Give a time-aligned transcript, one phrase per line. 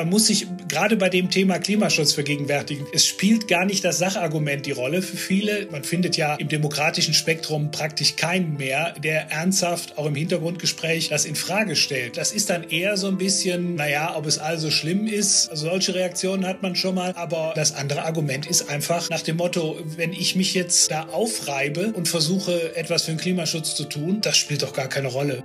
[0.00, 2.86] Man muss sich gerade bei dem Thema Klimaschutz vergegenwärtigen.
[2.94, 5.68] Es spielt gar nicht das Sachargument die Rolle für viele.
[5.70, 11.26] Man findet ja im demokratischen Spektrum praktisch keinen mehr, der ernsthaft auch im Hintergrundgespräch das
[11.26, 12.16] in Frage stellt.
[12.16, 15.50] Das ist dann eher so ein bisschen, naja, ob es also schlimm ist.
[15.52, 17.12] solche Reaktionen hat man schon mal.
[17.14, 21.92] Aber das andere Argument ist einfach nach dem Motto, wenn ich mich jetzt da aufreibe
[21.92, 25.44] und versuche, etwas für den Klimaschutz zu tun, das spielt doch gar keine Rolle.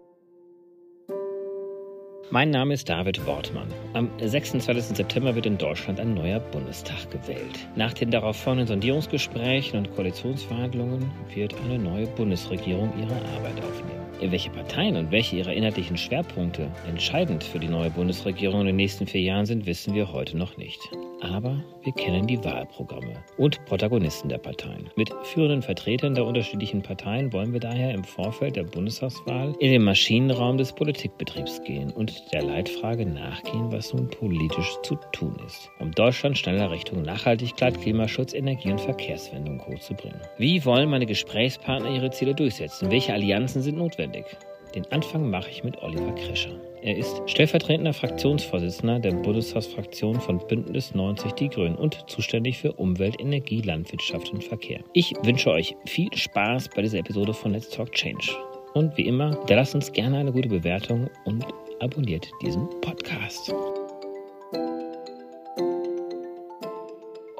[2.33, 3.67] Mein Name ist David Wortmann.
[3.91, 4.95] Am 26.
[4.95, 7.67] September wird in Deutschland ein neuer Bundestag gewählt.
[7.75, 14.31] Nach den darauf folgenden Sondierungsgesprächen und Koalitionsverhandlungen wird eine neue Bundesregierung ihre Arbeit aufnehmen.
[14.31, 19.07] Welche Parteien und welche ihrer inhaltlichen Schwerpunkte entscheidend für die neue Bundesregierung in den nächsten
[19.07, 20.79] vier Jahren sind, wissen wir heute noch nicht.
[21.21, 24.89] Aber wir kennen die Wahlprogramme und Protagonisten der Parteien.
[24.95, 29.83] Mit führenden Vertretern der unterschiedlichen Parteien wollen wir daher im Vorfeld der Bundestagswahl in den
[29.83, 35.91] Maschinenraum des Politikbetriebs gehen und der Leitfrage nachgehen, was nun politisch zu tun ist, um
[35.91, 40.19] Deutschland schneller Richtung Nachhaltigkeit, Klimaschutz, Energie- und Verkehrswendung hochzubringen.
[40.37, 42.89] Wie wollen meine Gesprächspartner ihre Ziele durchsetzen?
[42.89, 44.25] Welche Allianzen sind notwendig?
[44.73, 46.70] Den Anfang mache ich mit Oliver Krischer.
[46.83, 53.19] Er ist stellvertretender Fraktionsvorsitzender der Bundestagsfraktion von Bündnis 90 Die Grünen und zuständig für Umwelt,
[53.19, 54.79] Energie, Landwirtschaft und Verkehr.
[54.93, 58.31] Ich wünsche euch viel Spaß bei dieser Episode von Let's Talk Change.
[58.73, 61.45] Und wie immer, da lasst uns gerne eine gute Bewertung und
[61.79, 63.53] abonniert diesen Podcast.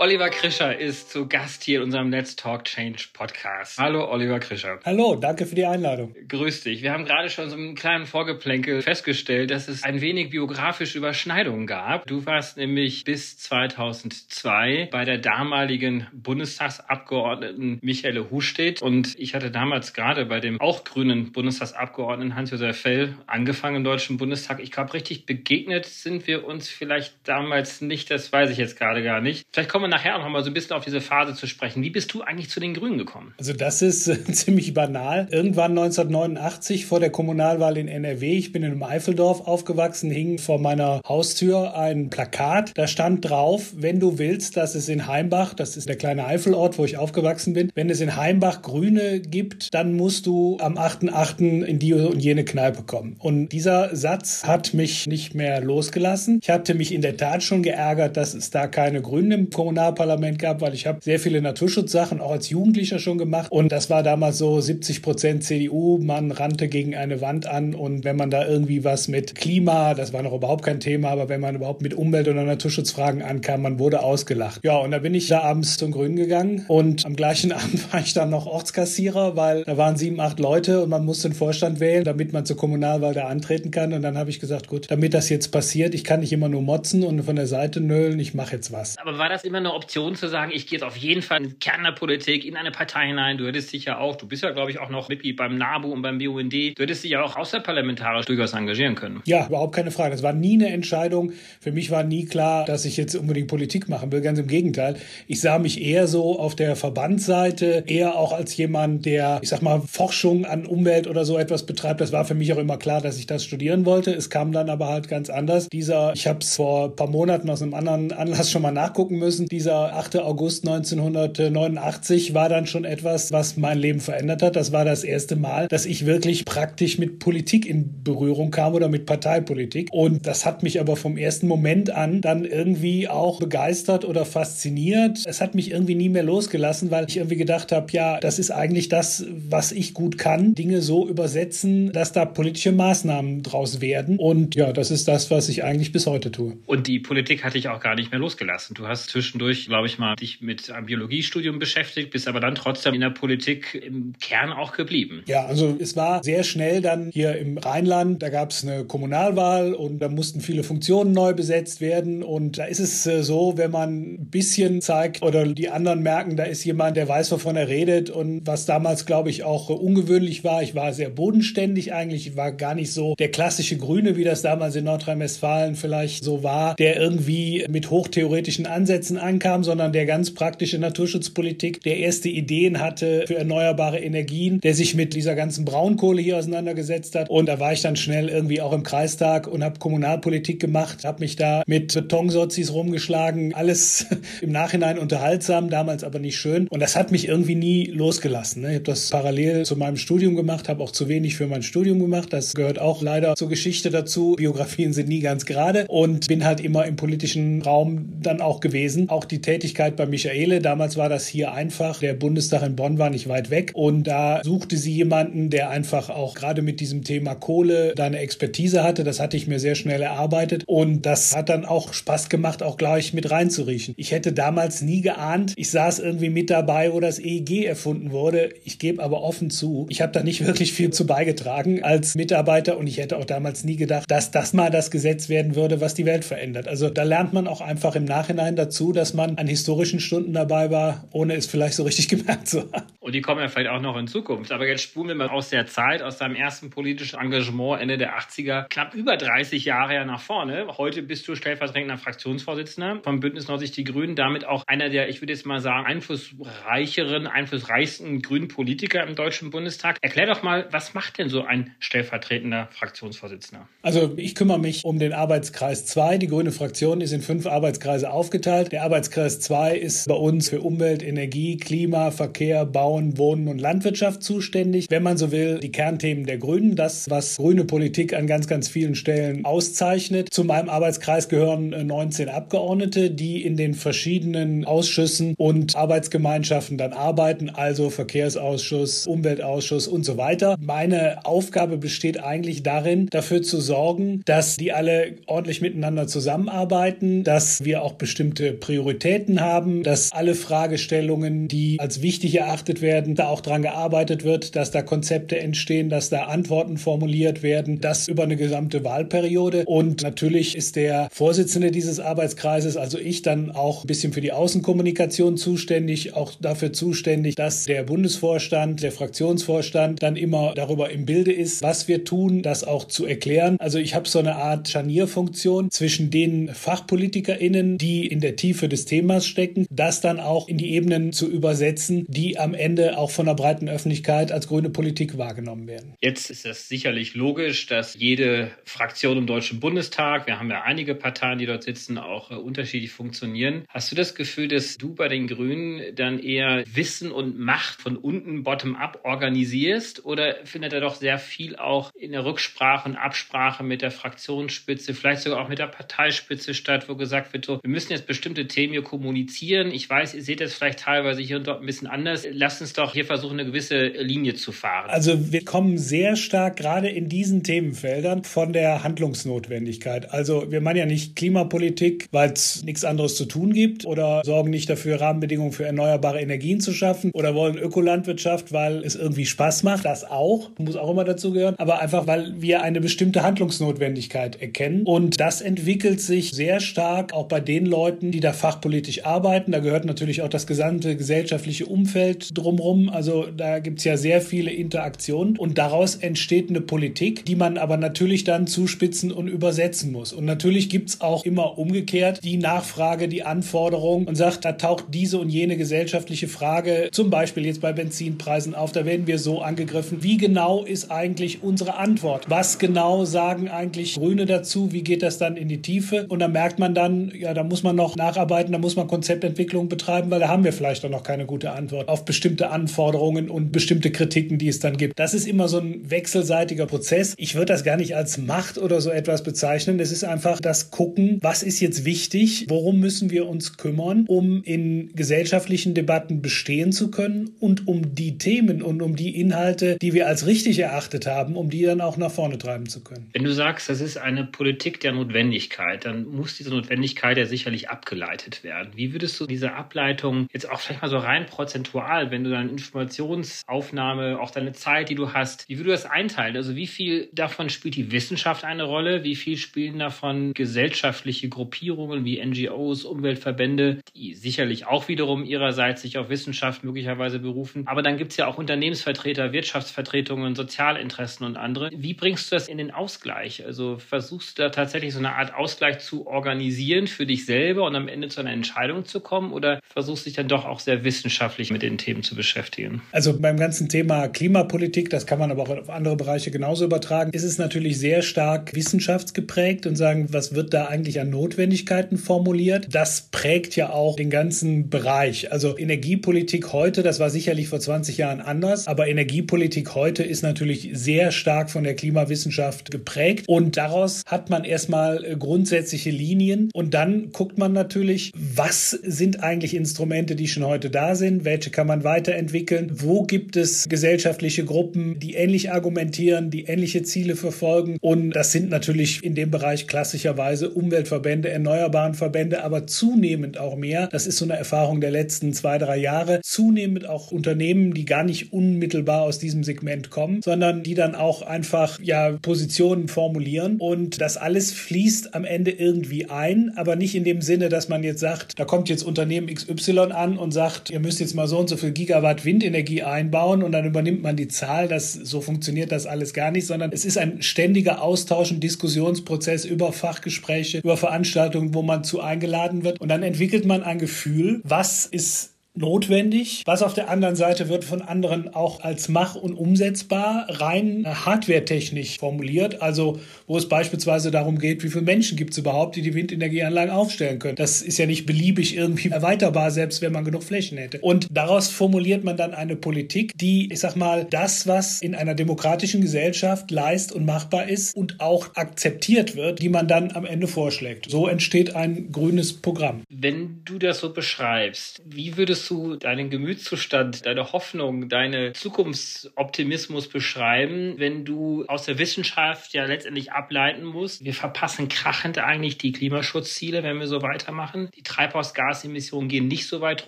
[0.01, 3.77] Oliver Krischer ist zu Gast hier in unserem Let's Talk Change Podcast.
[3.77, 4.79] Hallo, Oliver Krischer.
[4.83, 6.15] Hallo, danke für die Einladung.
[6.27, 6.81] Grüß dich.
[6.81, 11.67] Wir haben gerade schon so einen kleinen Vorgeplänkel festgestellt, dass es ein wenig biografische Überschneidungen
[11.67, 12.07] gab.
[12.07, 19.93] Du warst nämlich bis 2002 bei der damaligen Bundestagsabgeordneten Michaele Hustedt und ich hatte damals
[19.93, 24.61] gerade bei dem auch grünen Bundestagsabgeordneten Hans-Josef Fell angefangen im Deutschen Bundestag.
[24.61, 29.03] Ich glaube, richtig begegnet sind wir uns vielleicht damals nicht, das weiß ich jetzt gerade
[29.03, 29.45] gar nicht.
[29.53, 31.83] Vielleicht kommen wir nachher noch mal so ein bisschen auf diese Phase zu sprechen.
[31.83, 33.33] Wie bist du eigentlich zu den Grünen gekommen?
[33.37, 35.27] Also das ist äh, ziemlich banal.
[35.29, 40.57] Irgendwann 1989 vor der Kommunalwahl in NRW, ich bin in einem Eifeldorf aufgewachsen, hing vor
[40.59, 42.71] meiner Haustür ein Plakat.
[42.75, 46.79] Da stand drauf, wenn du willst, dass es in Heimbach, das ist der kleine Eifelort,
[46.79, 51.63] wo ich aufgewachsen bin, wenn es in Heimbach Grüne gibt, dann musst du am 8.8.
[51.63, 53.17] in die und jene Kneipe kommen.
[53.19, 56.39] Und dieser Satz hat mich nicht mehr losgelassen.
[56.41, 59.80] Ich hatte mich in der Tat schon geärgert, dass es da keine Grünen im Kommunalwahl
[59.81, 63.89] Kommunalparlament gab, weil ich habe sehr viele Naturschutzsachen auch als Jugendlicher schon gemacht und das
[63.89, 68.29] war damals so 70 Prozent CDU, man rannte gegen eine Wand an und wenn man
[68.29, 71.81] da irgendwie was mit Klima, das war noch überhaupt kein Thema, aber wenn man überhaupt
[71.81, 74.61] mit Umwelt- oder Naturschutzfragen ankam, man wurde ausgelacht.
[74.63, 78.01] Ja, und da bin ich da abends zum Grünen gegangen und am gleichen Abend war
[78.01, 81.79] ich dann noch Ortskassierer, weil da waren sieben, acht Leute und man musste einen Vorstand
[81.79, 85.13] wählen, damit man zur Kommunalwahl da antreten kann und dann habe ich gesagt, gut, damit
[85.13, 88.33] das jetzt passiert, ich kann nicht immer nur motzen und von der Seite nölen, ich
[88.33, 88.97] mache jetzt was.
[88.97, 91.49] Aber war das immer eine Option zu sagen, ich gehe jetzt auf jeden Fall in
[91.49, 93.37] den Kern der Politik, in eine Partei hinein.
[93.37, 95.91] Du hättest dich ja auch, du bist ja, glaube ich, auch noch Mitglied beim NABU
[95.91, 96.53] und beim BUND.
[96.53, 99.21] Du hättest dich ja auch außerparlamentarisch durchaus engagieren können.
[99.25, 100.11] Ja, überhaupt keine Frage.
[100.11, 101.33] Das war nie eine Entscheidung.
[101.59, 104.21] Für mich war nie klar, dass ich jetzt unbedingt Politik machen will.
[104.21, 104.97] Ganz im Gegenteil.
[105.27, 109.61] Ich sah mich eher so auf der Verbandsseite, eher auch als jemand, der, ich sag
[109.61, 112.01] mal, Forschung an Umwelt oder so etwas betreibt.
[112.01, 114.11] Das war für mich auch immer klar, dass ich das studieren wollte.
[114.11, 115.69] Es kam dann aber halt ganz anders.
[115.69, 119.17] Dieser, ich habe es vor ein paar Monaten aus einem anderen Anlass schon mal nachgucken
[119.17, 120.17] müssen, dieser 8.
[120.17, 124.55] August 1989 war dann schon etwas, was mein Leben verändert hat.
[124.55, 128.89] Das war das erste Mal, dass ich wirklich praktisch mit Politik in Berührung kam oder
[128.89, 129.89] mit Parteipolitik.
[129.91, 135.19] Und das hat mich aber vom ersten Moment an dann irgendwie auch begeistert oder fasziniert.
[135.27, 138.49] Es hat mich irgendwie nie mehr losgelassen, weil ich irgendwie gedacht habe, ja, das ist
[138.49, 140.55] eigentlich das, was ich gut kann.
[140.55, 144.17] Dinge so übersetzen, dass da politische Maßnahmen draus werden.
[144.17, 146.57] Und ja, das ist das, was ich eigentlich bis heute tue.
[146.65, 148.73] Und die Politik hatte ich auch gar nicht mehr losgelassen.
[148.73, 152.93] Du hast zwischendurch, glaube ich, mal, dich mit einem Biologiestudium beschäftigt, bist aber dann trotzdem
[152.93, 155.23] in der Politik im Kern auch geblieben.
[155.27, 159.73] Ja, also es war sehr schnell dann hier im Rheinland, da gab es eine Kommunalwahl
[159.73, 163.71] und da mussten viele Funktionen neu besetzt werden und da ist es äh, so, wenn
[163.71, 167.67] man ein bisschen zeigt oder die anderen merken, da ist jemand, der weiß, wovon er
[167.67, 172.35] redet und was damals, glaube ich, auch ungewöhnlich war, ich war sehr bodenständig eigentlich, ich
[172.35, 176.75] war gar nicht so der klassische Grüne, wie das damals in Nordrhein-Westfalen vielleicht so war,
[176.75, 182.79] der irgendwie mit hochtheoretischen Ansätzen ein reinkam, sondern der ganz praktische Naturschutzpolitik, der erste Ideen
[182.79, 187.29] hatte für erneuerbare Energien, der sich mit dieser ganzen Braunkohle hier auseinandergesetzt hat.
[187.29, 191.21] Und da war ich dann schnell irgendwie auch im Kreistag und habe Kommunalpolitik gemacht, habe
[191.21, 194.05] mich da mit Betonsozis rumgeschlagen, alles
[194.41, 196.67] im Nachhinein unterhaltsam, damals aber nicht schön.
[196.67, 198.63] Und das hat mich irgendwie nie losgelassen.
[198.63, 198.69] Ne?
[198.69, 201.99] Ich habe das parallel zu meinem Studium gemacht, habe auch zu wenig für mein Studium
[201.99, 202.33] gemacht.
[202.33, 204.35] Das gehört auch leider zur Geschichte dazu.
[204.37, 209.09] Biografien sind nie ganz gerade und bin halt immer im politischen Raum dann auch gewesen.
[209.09, 211.99] Auch die Tätigkeit bei Michaele, damals war das hier einfach.
[211.99, 216.09] Der Bundestag in Bonn war nicht weit weg und da suchte sie jemanden, der einfach
[216.09, 219.03] auch gerade mit diesem Thema Kohle da eine Expertise hatte.
[219.03, 222.77] Das hatte ich mir sehr schnell erarbeitet und das hat dann auch Spaß gemacht, auch
[222.77, 223.93] gleich mit reinzuriechen.
[223.97, 228.49] Ich hätte damals nie geahnt, ich saß irgendwie mit dabei, wo das EEG erfunden wurde.
[228.63, 232.77] Ich gebe aber offen zu, ich habe da nicht wirklich viel zu beigetragen als Mitarbeiter
[232.77, 235.93] und ich hätte auch damals nie gedacht, dass das mal das Gesetz werden würde, was
[235.93, 236.67] die Welt verändert.
[236.67, 240.71] Also da lernt man auch einfach im Nachhinein dazu, dass man an historischen Stunden dabei
[240.71, 242.87] war, ohne es vielleicht so richtig gemerkt zu haben.
[242.99, 244.51] Und die kommen ja vielleicht auch noch in Zukunft.
[244.51, 248.17] Aber jetzt spulen wir mal aus der Zeit, aus deinem ersten politischen Engagement Ende der
[248.17, 250.67] 80er, knapp über 30 Jahre ja nach vorne.
[250.77, 255.21] Heute bist du stellvertretender Fraktionsvorsitzender vom Bündnis 90 Die Grünen, damit auch einer der, ich
[255.21, 259.97] würde jetzt mal sagen, einflussreicheren, einflussreichsten grünen Politiker im Deutschen Bundestag.
[260.01, 263.67] Erklär doch mal, was macht denn so ein stellvertretender Fraktionsvorsitzender?
[263.81, 266.19] Also ich kümmere mich um den Arbeitskreis 2.
[266.19, 268.71] Die grüne Fraktion ist in fünf Arbeitskreise aufgeteilt.
[268.71, 274.23] Der Arbeitskreis 2 ist bei uns für Umwelt, Energie, Klima, Verkehr, Bauen, Wohnen und Landwirtschaft
[274.23, 274.87] zuständig.
[274.89, 278.67] Wenn man so will, die Kernthemen der Grünen, das, was grüne Politik an ganz, ganz
[278.67, 280.27] vielen Stellen auszeichnet.
[280.31, 286.93] Zu meinem Arbeitskreis gehören 19 äh, Abgeordnete, die in den verschiedenen Ausschüssen und Arbeitsgemeinschaften dann
[286.93, 290.55] arbeiten, also Verkehrsausschuss, Umweltausschuss und so weiter.
[290.59, 297.63] Meine Aufgabe besteht eigentlich darin, dafür zu sorgen, dass die alle ordentlich miteinander zusammenarbeiten, dass
[297.63, 298.90] wir auch bestimmte Prioritäten
[299.39, 304.71] haben, dass alle Fragestellungen, die als wichtig erachtet werden, da auch dran gearbeitet wird, dass
[304.71, 309.63] da Konzepte entstehen, dass da Antworten formuliert werden, das über eine gesamte Wahlperiode.
[309.65, 314.31] Und natürlich ist der Vorsitzende dieses Arbeitskreises, also ich, dann auch ein bisschen für die
[314.31, 321.31] Außenkommunikation zuständig, auch dafür zuständig, dass der Bundesvorstand, der Fraktionsvorstand dann immer darüber im Bilde
[321.31, 323.57] ist, was wir tun, das auch zu erklären.
[323.59, 328.80] Also ich habe so eine Art Scharnierfunktion zwischen den FachpolitikerInnen, die in der Tiefe des
[328.85, 333.25] Themas stecken, das dann auch in die Ebenen zu übersetzen, die am Ende auch von
[333.25, 335.95] der breiten Öffentlichkeit als grüne Politik wahrgenommen werden.
[336.01, 340.95] Jetzt ist es sicherlich logisch, dass jede Fraktion im Deutschen Bundestag, wir haben ja einige
[340.95, 343.65] Parteien, die dort sitzen, auch äh, unterschiedlich funktionieren.
[343.69, 347.97] Hast du das Gefühl, dass du bei den Grünen dann eher Wissen und Macht von
[347.97, 353.63] unten bottom-up organisierst oder findet er doch sehr viel auch in der Rücksprache und Absprache
[353.63, 357.69] mit der Fraktionsspitze, vielleicht sogar auch mit der Parteispitze statt, wo gesagt wird, so, wir
[357.69, 359.71] müssen jetzt bestimmte Themen hier kommunizieren.
[359.71, 362.25] Ich weiß, ihr seht das vielleicht teilweise hier und dort ein bisschen anders.
[362.31, 364.89] Lasst uns doch hier versuchen, eine gewisse Linie zu fahren.
[364.89, 370.11] Also wir kommen sehr stark gerade in diesen Themenfeldern von der Handlungsnotwendigkeit.
[370.11, 374.49] Also wir meinen ja nicht Klimapolitik, weil es nichts anderes zu tun gibt oder sorgen
[374.49, 379.63] nicht dafür, Rahmenbedingungen für erneuerbare Energien zu schaffen oder wollen Ökolandwirtschaft, weil es irgendwie Spaß
[379.63, 379.85] macht.
[379.85, 381.55] Das auch, muss auch immer dazu gehören.
[381.57, 384.83] Aber einfach, weil wir eine bestimmte Handlungsnotwendigkeit erkennen.
[384.83, 389.51] Und das entwickelt sich sehr stark auch bei den Leuten, die da fachpolitisch arbeiten.
[389.51, 392.89] Da gehört natürlich auch das gesamte gesellschaftliche Umfeld drumherum.
[392.89, 395.37] Also da gibt es ja sehr viele Interaktionen.
[395.37, 400.13] Und daraus entsteht eine Politik, die man aber natürlich dann zuspitzen und übersetzen muss.
[400.13, 404.85] Und natürlich gibt es auch immer umgekehrt die Nachfrage, die Anforderung und sagt, da taucht
[404.93, 409.41] diese und jene gesellschaftliche Frage, zum Beispiel jetzt bei Benzinpreisen auf, da werden wir so
[409.41, 410.03] angegriffen.
[410.03, 412.29] Wie genau ist eigentlich unsere Antwort?
[412.29, 414.71] Was genau sagen eigentlich Grüne dazu?
[414.71, 416.05] Wie geht das dann in die Tiefe?
[416.09, 419.69] Und da merkt man dann, ja, da muss man noch nacharbeiten, da muss man Konzeptentwicklung
[419.69, 423.51] betreiben, weil da haben wir vielleicht auch noch keine gute Antwort auf bestimmte Anforderungen und
[423.51, 424.97] bestimmte Kritiken, die es dann gibt.
[424.99, 427.13] Das ist immer so ein wechselseitiger Prozess.
[427.17, 429.79] Ich würde das gar nicht als Macht oder so etwas bezeichnen.
[429.79, 434.43] Es ist einfach das Gucken, was ist jetzt wichtig, worum müssen wir uns kümmern, um
[434.43, 439.93] in gesellschaftlichen Debatten bestehen zu können und um die Themen und um die Inhalte, die
[439.93, 443.09] wir als richtig erachtet haben, um die dann auch nach vorne treiben zu können.
[443.13, 447.69] Wenn du sagst, das ist eine Politik der Notwendigkeit, dann muss diese Notwendigkeit ja sicherlich
[447.69, 448.71] abgeleitet werden.
[448.75, 452.49] Wie würdest du diese Ableitung jetzt auch vielleicht mal so rein prozentual, wenn du deine
[452.49, 456.35] Informationsaufnahme, auch deine Zeit, die du hast, wie würdest du das einteilen?
[456.35, 459.03] Also wie viel davon spielt die Wissenschaft eine Rolle?
[459.03, 465.97] Wie viel spielen davon gesellschaftliche Gruppierungen wie NGOs, Umweltverbände, die sicherlich auch wiederum ihrerseits sich
[465.97, 467.67] auf Wissenschaft möglicherweise berufen?
[467.67, 471.69] Aber dann gibt es ja auch Unternehmensvertreter, Wirtschaftsvertretungen, Sozialinteressen und andere.
[471.73, 473.45] Wie bringst du das in den Ausgleich?
[473.45, 477.75] Also versuchst du da tatsächlich so eine Art Ausgleich zu organisieren für dich selber und
[477.75, 479.33] am Ende zu einer Entscheidung zu kommen?
[479.33, 482.81] Oder versuchst du dich dann doch auch sehr wissenschaftlich mit den Themen zu beschäftigen?
[482.91, 487.11] Also beim ganzen Thema Klimapolitik, das kann man aber auch auf andere Bereiche genauso übertragen,
[487.11, 492.67] ist es natürlich sehr stark wissenschaftsgeprägt und sagen, was wird da eigentlich an Notwendigkeiten formuliert?
[492.71, 495.31] Das prägt ja auch den ganzen Bereich.
[495.31, 500.69] Also Energiepolitik heute, das war sicherlich vor 20 Jahren anders, aber Energiepolitik heute ist natürlich
[500.73, 507.11] sehr stark von der Klimawissenschaft geprägt und daraus hat man erstmal grundsätzliche Linien und dann
[507.11, 511.83] guckt man natürlich, was sind eigentlich Instrumente, die schon heute da sind, welche kann man
[511.83, 517.77] weiterentwickeln, wo gibt es gesellschaftliche Gruppen, die ähnlich argumentieren, die ähnliche Ziele verfolgen?
[517.81, 523.87] Und das sind natürlich in dem Bereich klassischerweise Umweltverbände, erneuerbaren Verbände, aber zunehmend auch mehr,
[523.87, 528.03] das ist so eine Erfahrung der letzten zwei, drei Jahre, zunehmend auch Unternehmen, die gar
[528.03, 533.57] nicht unmittelbar aus diesem Segment kommen, sondern die dann auch einfach ja Positionen formulieren.
[533.59, 537.83] Und das alles fließt am Ende irgendwie ein, aber nicht in dem Sinne, dass man
[537.83, 541.39] jetzt sagt, da kommt jetzt Unternehmen XY an und sagt, ihr müsst jetzt mal so
[541.39, 544.67] und so viel Gigawatt Windenergie einbauen und dann übernimmt man die Zahl.
[544.67, 549.45] Das, so funktioniert das alles gar nicht, sondern es ist ein ständiger Austausch und Diskussionsprozess
[549.45, 552.81] über Fachgespräche, über Veranstaltungen, wo man zu eingeladen wird.
[552.81, 556.43] Und dann entwickelt man ein Gefühl, was ist notwendig.
[556.45, 561.99] Was auf der anderen Seite wird von anderen auch als mach- und umsetzbar rein hardwaretechnisch
[561.99, 562.61] formuliert.
[562.61, 566.71] Also wo es beispielsweise darum geht, wie viele Menschen gibt es überhaupt, die die Windenergieanlagen
[566.71, 567.35] aufstellen können.
[567.35, 570.79] Das ist ja nicht beliebig irgendwie erweiterbar, selbst wenn man genug Flächen hätte.
[570.79, 575.15] Und daraus formuliert man dann eine Politik, die, ich sag mal, das, was in einer
[575.15, 580.27] demokratischen Gesellschaft leist und machbar ist und auch akzeptiert wird, die man dann am Ende
[580.27, 580.89] vorschlägt.
[580.89, 582.83] So entsteht ein grünes Programm.
[582.89, 589.87] Wenn du das so beschreibst, wie würdest würdest du deinen Gemütszustand, deine Hoffnung, deine Zukunftsoptimismus
[589.89, 594.03] beschreiben, wenn du aus der Wissenschaft ja letztendlich ableiten musst?
[594.03, 597.69] Wir verpassen krachend eigentlich die Klimaschutzziele, wenn wir so weitermachen.
[597.75, 599.87] Die Treibhausgasemissionen gehen nicht so weit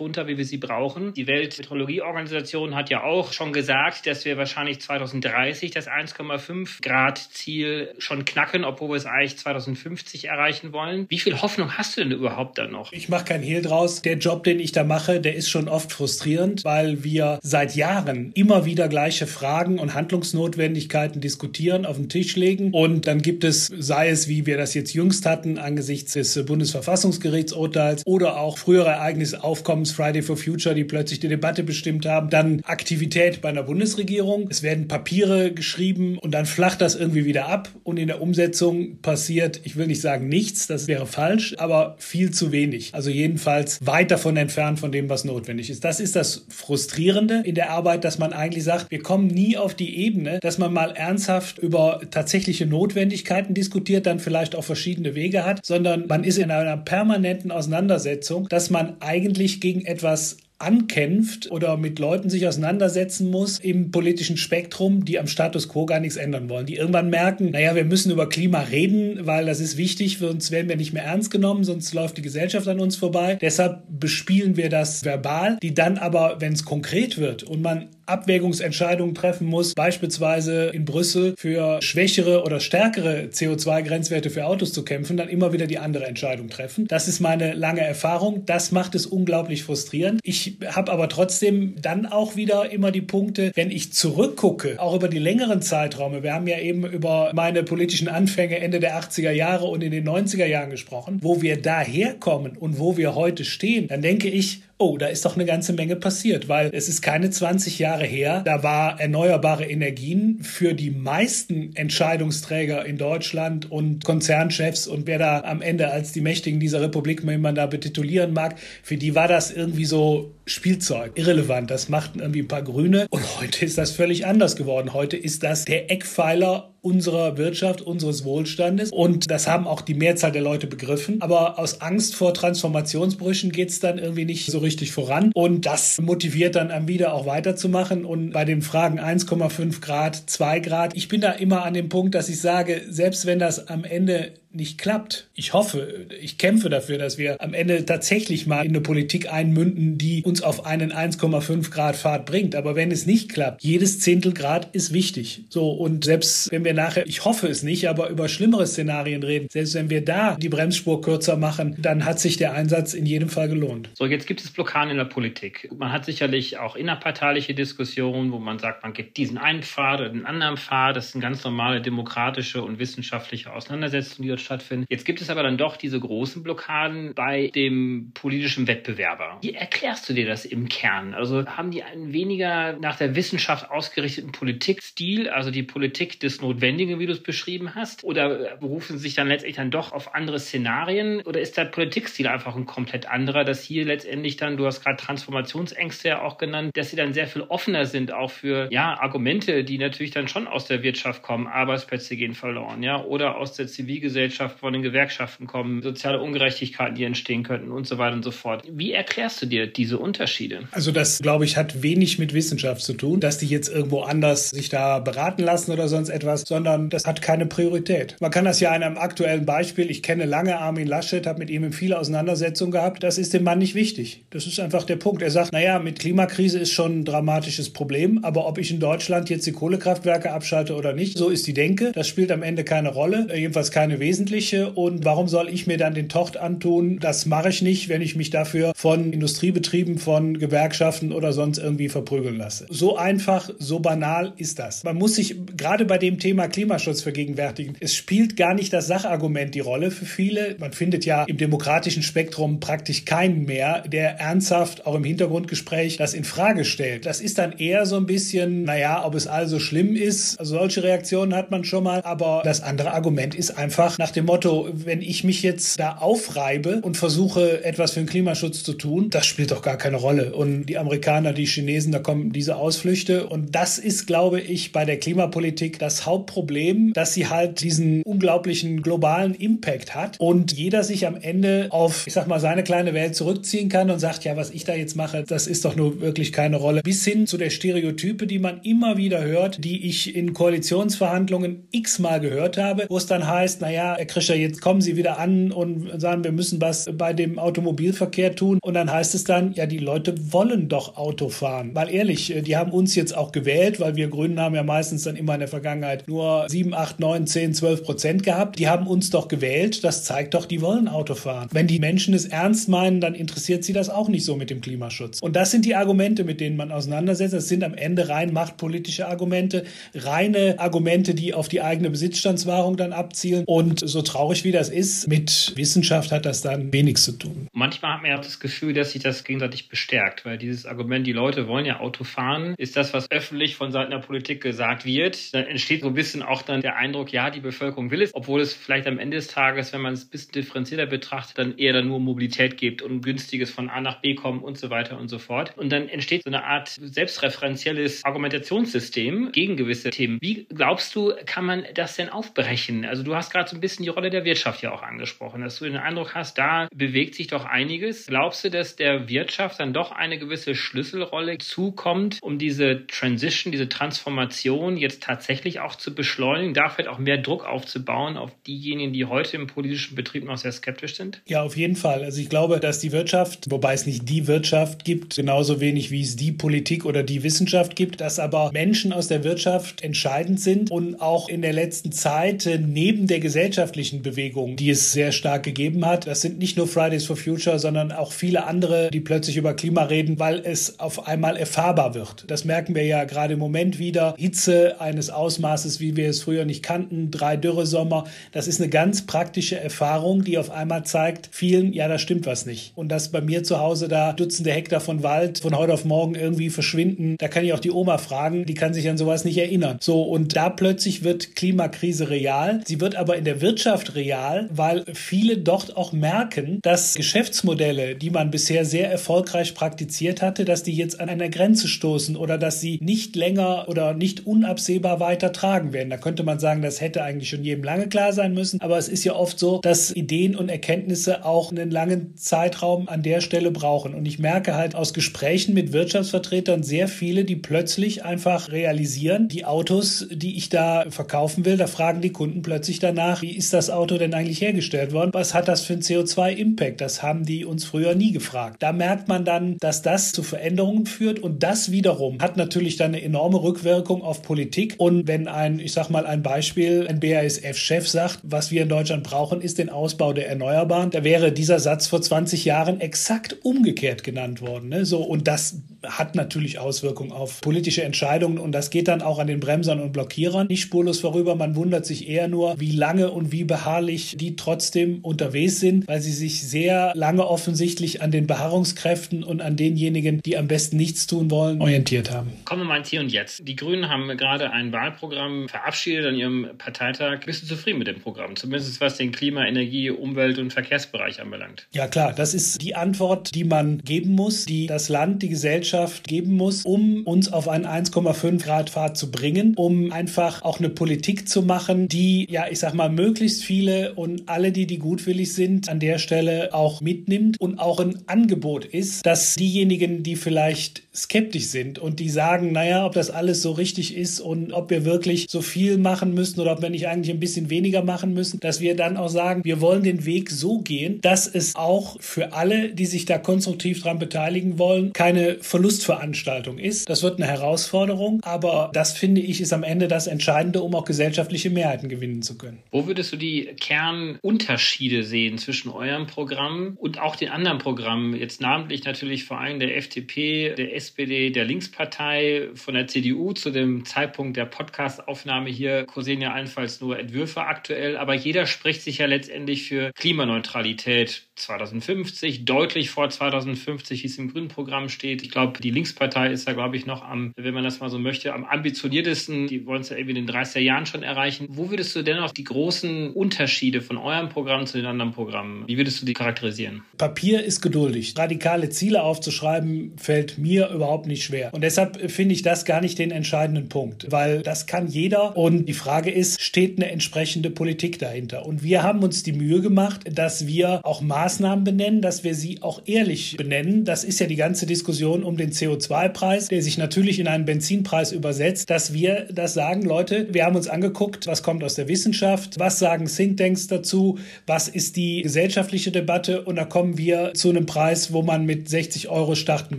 [0.00, 1.14] runter, wie wir sie brauchen.
[1.14, 7.94] Die Weltmeteorologieorganisation hat ja auch schon gesagt, dass wir wahrscheinlich 2030 das 1,5 Grad Ziel
[7.98, 11.06] schon knacken, obwohl wir es eigentlich 2050 erreichen wollen.
[11.08, 12.92] Wie viel Hoffnung hast du denn überhaupt da noch?
[12.92, 14.02] Ich mache kein Hehl draus.
[14.02, 17.76] Der Job, den ich da mache, der ist ist schon oft frustrierend, weil wir seit
[17.76, 22.72] Jahren immer wieder gleiche Fragen und Handlungsnotwendigkeiten diskutieren, auf den Tisch legen.
[22.72, 28.06] Und dann gibt es, sei es wie wir das jetzt jüngst hatten, angesichts des Bundesverfassungsgerichtsurteils
[28.06, 32.62] oder auch frühere Ereignisse Aufkommens Friday for Future, die plötzlich die Debatte bestimmt haben, dann
[32.64, 34.48] Aktivität bei einer Bundesregierung.
[34.50, 38.98] Es werden Papiere geschrieben und dann flacht das irgendwie wieder ab und in der Umsetzung
[39.02, 42.94] passiert, ich will nicht sagen nichts, das wäre falsch, aber viel zu wenig.
[42.94, 45.84] Also jedenfalls weit davon entfernt von dem, was notwendig notwendig ist.
[45.84, 49.74] Das ist das Frustrierende in der Arbeit, dass man eigentlich sagt, wir kommen nie auf
[49.74, 55.44] die Ebene, dass man mal ernsthaft über tatsächliche Notwendigkeiten diskutiert, dann vielleicht auch verschiedene Wege
[55.44, 61.76] hat, sondern man ist in einer permanenten Auseinandersetzung, dass man eigentlich gegen etwas ankämpft oder
[61.76, 66.48] mit Leuten sich auseinandersetzen muss im politischen Spektrum, die am Status quo gar nichts ändern
[66.48, 70.50] wollen, die irgendwann merken, naja, wir müssen über Klima reden, weil das ist wichtig, sonst
[70.50, 73.38] werden wir nicht mehr ernst genommen, sonst läuft die Gesellschaft an uns vorbei.
[73.40, 79.14] Deshalb bespielen wir das verbal, die dann aber, wenn es konkret wird und man Abwägungsentscheidungen
[79.14, 85.28] treffen muss, beispielsweise in Brüssel für schwächere oder stärkere CO2-Grenzwerte für Autos zu kämpfen, dann
[85.28, 86.86] immer wieder die andere Entscheidung treffen.
[86.86, 88.44] Das ist meine lange Erfahrung.
[88.46, 90.20] Das macht es unglaublich frustrierend.
[90.22, 95.08] Ich habe aber trotzdem dann auch wieder immer die Punkte, wenn ich zurückgucke, auch über
[95.08, 96.22] die längeren Zeiträume.
[96.22, 100.06] Wir haben ja eben über meine politischen Anfänge Ende der 80er Jahre und in den
[100.06, 104.98] 90er Jahren gesprochen, wo wir daherkommen und wo wir heute stehen, dann denke ich, oh,
[104.98, 108.62] da ist doch eine ganze Menge passiert, weil es ist keine 20 Jahre her, da
[108.62, 115.62] war erneuerbare Energien für die meisten Entscheidungsträger in Deutschland und Konzernchefs und wer da am
[115.62, 119.52] Ende als die Mächtigen dieser Republik, wenn man da betitulieren mag, für die war das
[119.52, 121.70] irgendwie so Spielzeug, irrelevant.
[121.70, 124.92] Das machten irgendwie ein paar Grüne und heute ist das völlig anders geworden.
[124.92, 128.90] Heute ist das der Eckpfeiler unserer Wirtschaft, unseres Wohlstandes.
[128.92, 131.22] Und das haben auch die Mehrzahl der Leute begriffen.
[131.22, 135.32] Aber aus Angst vor Transformationsbrüchen geht es dann irgendwie nicht so richtig voran.
[135.34, 138.04] Und das motiviert dann am wieder auch weiterzumachen.
[138.04, 142.14] Und bei den Fragen 1,5 Grad, 2 Grad, ich bin da immer an dem Punkt,
[142.14, 145.28] dass ich sage, selbst wenn das am Ende nicht klappt.
[145.34, 149.98] Ich hoffe, ich kämpfe dafür, dass wir am Ende tatsächlich mal in eine Politik einmünden,
[149.98, 152.54] die uns auf einen 1,5 Grad Fahrt bringt.
[152.54, 155.44] Aber wenn es nicht klappt, jedes Zehntel Grad ist wichtig.
[155.48, 159.48] So, und selbst wenn wir nachher, ich hoffe es nicht, aber über schlimmere Szenarien reden,
[159.50, 163.28] selbst wenn wir da die Bremsspur kürzer machen, dann hat sich der Einsatz in jedem
[163.28, 163.90] Fall gelohnt.
[163.94, 165.70] So, jetzt gibt es Blockaden in der Politik.
[165.76, 170.10] Man hat sicherlich auch innerparteiliche Diskussionen, wo man sagt, man geht diesen einen Pfad oder
[170.10, 170.96] den anderen Pfad.
[170.96, 174.86] Das sind ganz normale demokratische und wissenschaftliche Auseinandersetzungen, die dort stattfinden.
[174.88, 179.38] Jetzt gibt es aber dann doch diese großen Blockaden bei dem politischen Wettbewerber.
[179.42, 181.14] Wie erklärst du dir das im Kern?
[181.14, 186.98] Also haben die einen weniger nach der Wissenschaft ausgerichteten Politikstil, also die Politik des Notwendigen,
[186.98, 188.04] wie du es beschrieben hast?
[188.04, 191.20] Oder berufen sich dann letztendlich dann doch auf andere Szenarien?
[191.22, 194.96] Oder ist der Politikstil einfach ein komplett anderer, dass hier letztendlich dann, du hast gerade
[194.96, 199.64] Transformationsängste ja auch genannt, dass sie dann sehr viel offener sind auch für ja, Argumente,
[199.64, 203.66] die natürlich dann schon aus der Wirtschaft kommen, Arbeitsplätze gehen verloren, ja, oder aus der
[203.66, 208.30] Zivilgesellschaft von den Gewerkschaften kommen, soziale Ungerechtigkeiten, die entstehen könnten und so weiter und so
[208.30, 208.64] fort.
[208.70, 210.60] Wie erklärst du dir diese Unterschiede?
[210.72, 214.50] Also das, glaube ich, hat wenig mit Wissenschaft zu tun, dass die jetzt irgendwo anders
[214.50, 218.16] sich da beraten lassen oder sonst etwas, sondern das hat keine Priorität.
[218.20, 221.50] Man kann das ja an einem aktuellen Beispiel, ich kenne lange Armin Laschet, habe mit
[221.50, 224.24] ihm viele Auseinandersetzungen gehabt, das ist dem Mann nicht wichtig.
[224.30, 225.22] Das ist einfach der Punkt.
[225.22, 229.30] Er sagt, naja, mit Klimakrise ist schon ein dramatisches Problem, aber ob ich in Deutschland
[229.30, 231.92] jetzt die Kohlekraftwerke abschalte oder nicht, so ist die Denke.
[231.92, 234.70] Das spielt am Ende keine Rolle, jedenfalls keine wesentliche.
[234.70, 236.98] Und warum soll ich mir dann den Tocht antun?
[237.00, 241.88] Das mache ich nicht, wenn ich mich dafür von Industriebetrieben, von Gewerkschaften oder sonst irgendwie
[241.88, 242.66] verprügeln lasse.
[242.70, 244.84] So einfach, so banal ist das.
[244.84, 247.76] Man muss sich gerade bei dem Thema Klimaschutz vergegenwärtigen.
[247.80, 250.56] Es spielt gar nicht das Sachargument die Rolle für viele.
[250.58, 256.14] Man findet ja im demokratischen Spektrum praktisch keinen mehr, der ernsthaft auch im Hintergrundgespräch das
[256.14, 257.06] in Frage stellt.
[257.06, 260.38] Das ist dann eher so ein bisschen, naja, ob es also schlimm ist.
[260.38, 262.00] Also solche Reaktionen hat man schon mal.
[262.04, 266.80] Aber das andere Argument ist einfach nach dem Motto, wenn ich mich jetzt da aufreibe
[266.82, 270.34] und versuche, etwas für den Klimaschutz zu tun, das spielt doch gar keine Rolle.
[270.34, 273.26] Und die Amerikaner, die Chinesen, da kommen diese Ausflüchte.
[273.26, 278.82] Und das ist, glaube ich, bei der Klimapolitik das Hauptproblem, dass sie halt diesen unglaublichen
[278.82, 283.14] globalen Impact hat und jeder sich am Ende auf, ich sag mal, seine kleine Welt
[283.14, 286.32] zurückziehen kann und sagt, ja, was ich da jetzt mache, das ist doch nur wirklich
[286.32, 286.82] keine Rolle.
[286.82, 292.20] Bis hin zu der Stereotype, die man immer wieder hört, die ich in Koalitionsverhandlungen x-mal
[292.20, 296.00] gehört habe, wo es dann heißt, naja, Herr Krischer, jetzt kommen Sie wieder an und
[296.00, 298.58] sagen, wir müssen was bei dem Automobilverkehr tun.
[298.62, 301.70] Und dann heißt es dann, ja, die Leute wollen doch Auto fahren.
[301.74, 305.16] Weil ehrlich, die haben uns jetzt auch gewählt, weil wir Grünen haben ja meistens dann
[305.16, 308.58] immer in der Vergangenheit nur 7, 8, 9, 10, 12 Prozent gehabt.
[308.58, 309.84] Die haben uns doch gewählt.
[309.84, 311.48] Das zeigt doch, die wollen Auto fahren.
[311.52, 314.60] Wenn die Menschen es ernst meinen, dann interessiert sie das auch nicht so mit dem
[314.60, 315.20] Klimaschutz.
[315.20, 317.34] Und das sind die Argumente, mit denen man auseinandersetzt.
[317.34, 322.92] Das sind am Ende rein machtpolitische Argumente, reine Argumente, die auf die eigene Besitzstandswahrung dann
[322.92, 323.44] abzielen.
[323.46, 327.48] Und so traurig wie das ist, mit Wissenschaft hat das dann wenig zu tun.
[327.52, 331.12] Manchmal hat man ja das Gefühl, dass sich das gegenseitig bestärkt, weil dieses Argument, die
[331.12, 335.34] Leute wollen ja Auto fahren, ist das, was öffentlich von Seiten der Politik gesagt wird.
[335.34, 338.40] Dann entsteht so ein bisschen auch dann der Eindruck, ja, die Bevölkerung will es, obwohl
[338.40, 341.72] es vielleicht am Ende des Tages, wenn man es ein bisschen differenzierter betrachtet, dann eher
[341.72, 345.08] dann nur Mobilität gibt und günstiges von A nach B kommen und so weiter und
[345.08, 345.56] so fort.
[345.56, 350.18] Und dann entsteht so eine Art selbstreferenzielles Argumentationssystem gegen gewisse Themen.
[350.20, 352.84] Wie glaubst du, kann man das denn aufbrechen?
[352.84, 355.58] Also du hast gerade so ein bisschen die Rolle der Wirtschaft ja auch angesprochen, dass
[355.58, 358.06] du den Eindruck hast, da bewegt sich doch einiges.
[358.06, 363.68] Glaubst du, dass der Wirtschaft dann doch eine gewisse Schlüsselrolle zukommt, um diese Transition, diese
[363.68, 369.04] Transformation jetzt tatsächlich auch zu beschleunigen, da vielleicht auch mehr Druck aufzubauen auf diejenigen, die
[369.04, 371.20] heute im politischen Betrieb noch sehr skeptisch sind?
[371.26, 372.04] Ja, auf jeden Fall.
[372.04, 376.02] Also ich glaube, dass die Wirtschaft, wobei es nicht die Wirtschaft gibt, genauso wenig wie
[376.02, 380.70] es die Politik oder die Wissenschaft gibt, dass aber Menschen aus der Wirtschaft entscheidend sind
[380.70, 383.20] und auch in der letzten Zeit äh, neben der
[383.64, 387.58] gesellschaftlichen Bewegung, die es sehr stark gegeben hat, das sind nicht nur Fridays for Future,
[387.58, 392.24] sondern auch viele andere, die plötzlich über Klima reden, weil es auf einmal erfahrbar wird.
[392.28, 394.14] Das merken wir ja gerade im Moment wieder.
[394.18, 398.04] Hitze eines Ausmaßes, wie wir es früher nicht kannten, drei Dürresommer.
[398.32, 402.44] Das ist eine ganz praktische Erfahrung, die auf einmal zeigt, vielen, ja, da stimmt was
[402.44, 402.72] nicht.
[402.74, 406.14] Und dass bei mir zu Hause da Dutzende Hektar von Wald von heute auf morgen
[406.14, 409.38] irgendwie verschwinden, da kann ich auch die Oma fragen, die kann sich an sowas nicht
[409.38, 409.78] erinnern.
[409.80, 412.60] So, und da plötzlich wird Klimakrise real.
[412.66, 418.10] Sie wird aber in der Wirtschaft real, weil viele dort auch merken, dass Geschäftsmodelle, die
[418.10, 422.60] man bisher sehr erfolgreich praktiziert hatte, dass die jetzt an einer Grenze stoßen oder dass
[422.60, 425.90] sie nicht länger oder nicht unabsehbar weiter tragen werden.
[425.90, 428.88] Da könnte man sagen, das hätte eigentlich schon jedem lange klar sein müssen, aber es
[428.88, 433.52] ist ja oft so, dass Ideen und Erkenntnisse auch einen langen Zeitraum an der Stelle
[433.52, 433.94] brauchen.
[433.94, 439.44] Und ich merke halt aus Gesprächen mit Wirtschaftsvertretern sehr viele, die plötzlich einfach realisieren, die
[439.44, 443.70] Autos, die ich da verkaufen will, da fragen die Kunden plötzlich danach, wie ist das
[443.70, 445.10] Auto denn eigentlich hergestellt worden?
[445.12, 446.80] Was hat das für einen CO2-Impact?
[446.80, 448.62] Das haben die uns früher nie gefragt.
[448.62, 452.94] Da merkt man dann, dass das zu Veränderungen führt und das wiederum hat natürlich dann
[452.94, 454.74] eine enorme Rückwirkung auf Politik.
[454.78, 459.04] Und wenn ein, ich sag mal ein Beispiel, ein BASF-Chef sagt, was wir in Deutschland
[459.04, 464.04] brauchen, ist den Ausbau der Erneuerbaren, da wäre dieser Satz vor 20 Jahren exakt umgekehrt
[464.04, 464.68] genannt worden.
[464.68, 464.84] Ne?
[464.84, 469.26] So, und das hat natürlich Auswirkungen auf politische Entscheidungen und das geht dann auch an
[469.26, 471.34] den Bremsern und Blockierern nicht spurlos vorüber.
[471.34, 476.00] Man wundert sich eher nur, wie lange und wie beharrlich die trotzdem unterwegs sind, weil
[476.00, 481.08] sie sich sehr lange offensichtlich an den Beharrungskräften und an denjenigen, die am besten nichts
[481.08, 482.32] tun wollen, orientiert haben.
[482.44, 483.46] Kommen wir mal ins Hier und Jetzt.
[483.48, 487.26] Die Grünen haben gerade ein Wahlprogramm verabschiedet an ihrem Parteitag.
[487.26, 488.36] Bist du zufrieden mit dem Programm?
[488.36, 491.66] Zumindest was den Klima-, Energie-, Umwelt- und Verkehrsbereich anbelangt.
[491.72, 496.06] Ja klar, das ist die Antwort, die man geben muss, die das Land, die Gesellschaft
[496.06, 500.68] geben muss, um uns auf einen 1,5 Grad Pfad zu bringen, um einfach auch eine
[500.68, 505.32] Politik zu machen, die, ja, ich sag mal, möglichst viele und alle, die, die gutwillig
[505.32, 510.82] sind, an der Stelle auch mitnimmt und auch ein Angebot ist, dass diejenigen, die vielleicht
[510.94, 514.84] skeptisch sind und die sagen, naja, ob das alles so richtig ist und ob wir
[514.84, 518.40] wirklich so viel machen müssen oder ob wir nicht eigentlich ein bisschen weniger machen müssen,
[518.40, 522.32] dass wir dann auch sagen, wir wollen den Weg so gehen, dass es auch für
[522.32, 526.88] alle, die sich da konstruktiv dran beteiligen wollen, keine Verlustveranstaltung ist.
[526.88, 530.84] Das wird eine Herausforderung, aber das finde ich ist am Ende das Entscheidende, um auch
[530.84, 532.58] gesellschaftliche Mehrheiten gewinnen zu können.
[532.70, 538.40] Wo würdest du die Kernunterschiede sehen zwischen eurem Programm und auch den anderen Programmen, jetzt
[538.40, 543.84] namentlich natürlich vor allem der FDP, der SPD, der Linkspartei, von der CDU zu dem
[543.84, 549.06] Zeitpunkt der Podcastaufnahme hier kursieren ja allenfalls nur Entwürfe aktuell, aber jeder spricht sich ja
[549.06, 555.22] letztendlich für Klimaneutralität 2050, deutlich vor 2050, wie es im Grünen Programm steht.
[555.22, 557.98] Ich glaube, die Linkspartei ist da, glaube ich, noch am, wenn man das mal so
[557.98, 559.48] möchte, am ambitioniertesten.
[559.48, 561.46] Die wollen es ja irgendwie in den 30er Jahren schon erreichen.
[561.50, 565.64] Wo würdest du denn auch die großen Unterschiede von eurem Programm zu den anderen Programmen,
[565.66, 566.82] wie würdest du die charakterisieren?
[566.98, 568.14] Papier ist geduldig.
[568.16, 571.52] Radikale Ziele aufzuschreiben, fällt mir überhaupt nicht schwer.
[571.52, 575.36] Und deshalb finde ich das gar nicht den entscheidenden Punkt, weil das kann jeder.
[575.36, 578.46] Und die Frage ist, steht eine entsprechende Politik dahinter?
[578.46, 582.62] Und wir haben uns die Mühe gemacht, dass wir auch Maßnahmen benennen, dass wir sie
[582.62, 583.84] auch ehrlich benennen.
[583.84, 588.12] Das ist ja die ganze Diskussion um den CO2-Preis, der sich natürlich in einen Benzinpreis
[588.12, 592.58] übersetzt, dass wir das sagen, Leute, wir haben uns angeguckt, was kommt aus der Wissenschaft,
[592.58, 597.64] was sagen Thinktanks dazu, was ist die gesellschaftliche Debatte und da kommen wir zu einem
[597.64, 599.78] Preis, wo man mit 60 Euro starten